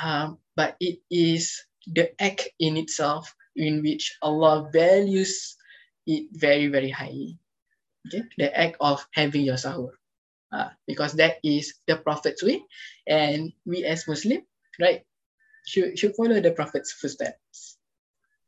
um, 0.00 0.38
but 0.56 0.76
it 0.80 1.00
is 1.10 1.62
the 1.86 2.10
act 2.20 2.48
in 2.58 2.76
itself 2.76 3.32
in 3.56 3.82
which 3.82 4.18
Allah 4.22 4.68
values 4.72 5.56
it 6.06 6.28
very, 6.34 6.68
very 6.68 6.90
highly 6.90 7.38
okay, 8.06 8.22
the 8.38 8.48
act 8.56 8.76
of 8.80 9.06
having 9.12 9.44
your 9.44 9.56
sahur. 9.56 9.90
Uh, 10.54 10.70
because 10.86 11.14
that 11.14 11.42
is 11.42 11.82
the 11.88 11.96
Prophet's 11.96 12.42
way. 12.42 12.62
And 13.08 13.52
we 13.66 13.84
as 13.84 14.06
Muslim, 14.06 14.42
right, 14.78 15.02
should, 15.66 15.98
should 15.98 16.14
follow 16.14 16.40
the 16.40 16.52
Prophet's 16.52 16.92
footsteps. 16.92 17.76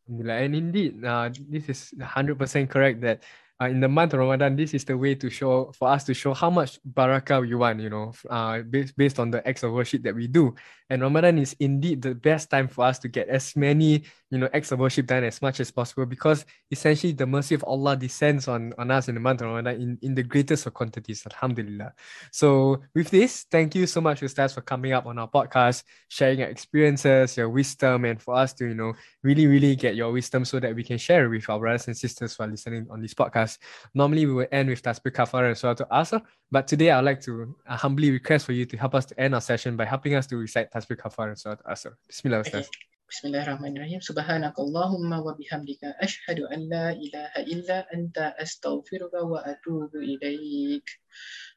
And 0.07 0.55
indeed, 0.55 1.05
uh, 1.05 1.31
this 1.51 1.69
is 1.69 1.91
100% 1.99 2.71
correct 2.71 3.01
that 3.01 3.25
uh, 3.61 3.67
in 3.67 3.81
the 3.81 3.89
month 3.89 4.13
of 4.13 4.21
Ramadan, 4.21 4.55
this 4.55 4.75
is 4.75 4.85
the 4.85 4.97
way 4.97 5.15
to 5.15 5.31
show 5.31 5.73
for 5.73 5.89
us 5.89 6.05
to 6.05 6.13
show 6.13 6.35
how 6.35 6.51
much 6.51 6.79
barakah 6.85 7.41
we 7.41 7.55
want, 7.55 7.81
you 7.81 7.89
know, 7.89 8.13
uh, 8.29 8.61
based, 8.61 8.97
based 8.97 9.19
on 9.19 9.31
the 9.31 9.47
acts 9.49 9.63
of 9.63 9.73
worship 9.73 10.03
that 10.03 10.15
we 10.15 10.27
do. 10.27 10.55
And 10.91 11.03
Ramadan 11.03 11.39
is 11.39 11.57
indeed 11.59 12.03
the 12.03 12.15
best 12.15 12.51
time 12.51 12.69
for 12.69 12.85
us 12.85 12.99
to 13.01 13.09
get 13.09 13.29
as 13.29 13.57
many, 13.57 14.05
you 14.31 14.39
know, 14.39 14.49
acts 14.53 14.73
of 14.73 14.79
worship 14.79 15.07
done 15.07 15.25
as 15.25 15.41
much 15.41 15.59
as 15.59 15.71
possible 15.71 16.07
because 16.07 16.45
essentially 16.71 17.13
the 17.13 17.27
mercy 17.27 17.55
of 17.55 17.65
Allah 17.65 17.97
descends 17.97 18.47
on, 18.47 18.73
on 18.79 18.91
us 18.91 19.09
in 19.09 19.15
the 19.15 19.21
month 19.21 19.41
of 19.41 19.49
Ramadan 19.49 19.81
in, 19.81 19.99
in 20.03 20.15
the 20.15 20.23
greatest 20.23 20.67
of 20.67 20.75
quantities. 20.75 21.27
Alhamdulillah. 21.27 21.93
So 22.31 22.83
with 22.95 23.11
this, 23.11 23.47
thank 23.51 23.75
you 23.75 23.87
so 23.87 24.01
much, 24.01 24.21
Ustaz, 24.21 24.55
for 24.55 24.61
coming 24.61 24.93
up 24.93 25.07
on 25.07 25.19
our 25.19 25.29
podcast, 25.29 25.83
sharing 26.09 26.41
your 26.41 26.49
experiences, 26.49 27.37
your 27.37 27.49
wisdom, 27.49 28.05
and 28.05 28.21
for 28.21 28.37
us 28.37 28.53
to, 28.55 28.67
you 28.67 28.75
know, 28.75 28.93
really, 29.23 29.47
really 29.47 29.75
get 29.77 29.97
your 29.97 30.13
wisdom 30.13 30.45
so 30.45 30.61
that 30.61 30.75
we 30.75 30.85
can 30.85 30.99
share 30.99 31.29
with 31.29 31.49
our 31.49 31.59
brothers 31.59 31.89
and 31.89 31.97
sisters 31.97 32.37
who 32.37 32.45
are 32.45 32.49
listening 32.49 32.87
on 32.91 33.01
this 33.01 33.15
podcast. 33.15 33.46
Normally 33.95 34.27
we 34.27 34.35
will 34.39 34.51
end 34.51 34.69
with 34.69 34.83
Tasbih 34.83 35.15
Kafara 35.19 35.51
as 35.53 35.63
well 35.63 35.75
to 35.75 35.87
Asr, 35.91 36.21
but 36.51 36.67
today 36.67 36.91
I'd 36.91 37.05
like 37.05 37.21
to 37.23 37.55
uh, 37.67 37.77
humbly 37.77 38.11
request 38.11 38.47
for 38.47 38.53
you 38.53 38.65
to 38.67 38.77
help 38.77 38.95
us 38.95 39.07
to 39.07 39.21
end 39.21 39.35
our 39.35 39.41
session 39.41 39.77
by 39.77 39.85
helping 39.85 40.15
us 40.15 40.27
to 40.29 40.37
recite 40.37 40.73
tasbih 40.73 40.97
kafar 40.97 41.29
and 41.29 41.39
surat 41.39 41.63
asr. 41.65 41.93
Bismillah, 42.07 42.43
Ustaz. 42.45 42.67
Bismillahirrahmanirrahim. 43.07 44.03
Subhanakallahumma 44.03 45.23
wa 45.23 45.31
bihamdika 45.39 45.95
ashhadu 46.03 46.51
an 46.51 46.67
la 46.67 46.91
ilaha 46.91 47.39
illa 47.47 47.87
anta 47.95 48.35
astaghfiruka 48.35 49.23
wa 49.23 49.47
atubu 49.47 50.03
ilaik. 50.03 50.83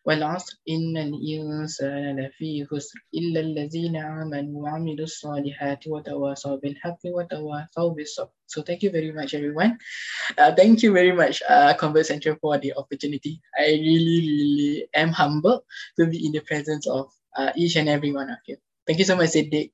والعصر 0.06 0.62
إن 0.70 0.98
الإنسان 0.98 2.20
لفي 2.20 2.66
خسر 2.66 3.00
إلا 3.14 3.40
الذين 3.40 3.96
آمنوا 3.98 4.64
وعملوا 4.64 5.06
الصالحات 5.06 5.88
وتواصوا 5.88 6.56
بالحق 6.56 7.02
وتواصوا 7.06 7.94
بالصبر. 7.94 8.32
So 8.46 8.62
thank 8.62 8.84
you 8.84 8.92
very 8.92 9.12
much, 9.12 9.34
everyone. 9.34 9.78
Uh, 10.38 10.54
thank 10.54 10.84
you 10.84 10.94
very 10.94 11.12
much, 11.12 11.42
uh, 11.50 11.74
Convert 11.74 12.06
Center, 12.06 12.38
for 12.40 12.58
the 12.58 12.74
opportunity. 12.78 13.42
I 13.58 13.74
really, 13.74 14.20
really 14.22 14.88
am 14.94 15.10
humbled 15.10 15.64
to 15.98 16.06
be 16.06 16.26
in 16.26 16.32
the 16.32 16.42
presence 16.42 16.86
of 16.88 17.10
uh, 17.36 17.52
each 17.58 17.76
and 17.76 17.90
every 17.90 18.14
one 18.14 18.30
of 18.30 18.38
you. 18.48 18.58
Thank 18.86 19.00
you 19.00 19.06
so 19.06 19.18
much, 19.18 19.34
Siddiq. 19.34 19.74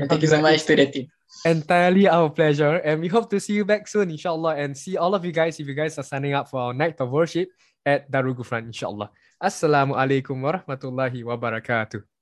And 0.00 0.08
thank 0.08 0.22
you 0.22 0.28
so 0.28 0.40
much 0.40 0.64
to 0.64 0.76
the 0.76 0.86
team. 0.86 1.06
Entirely 1.44 2.08
our 2.08 2.30
pleasure. 2.30 2.80
And 2.82 3.00
we 3.00 3.08
hope 3.08 3.30
to 3.30 3.40
see 3.40 3.54
you 3.54 3.64
back 3.64 3.86
soon, 3.86 4.10
inshallah, 4.10 4.56
and 4.56 4.76
see 4.76 4.96
all 4.96 5.14
of 5.14 5.24
you 5.24 5.32
guys 5.32 5.60
if 5.60 5.66
you 5.66 5.74
guys 5.74 5.98
are 5.98 6.06
signing 6.06 6.34
up 6.34 6.48
for 6.48 6.60
our 6.60 6.74
night 6.74 7.00
of 7.00 7.10
worship 7.10 7.48
at 7.84 8.10
Darul 8.10 8.34
Ghufran, 8.34 8.66
inshallah. 8.66 9.10
Assalamu 9.42 9.94
alaikum 9.94 10.40
warahmatullahi 10.40 11.22
wabarakatuh. 11.22 12.13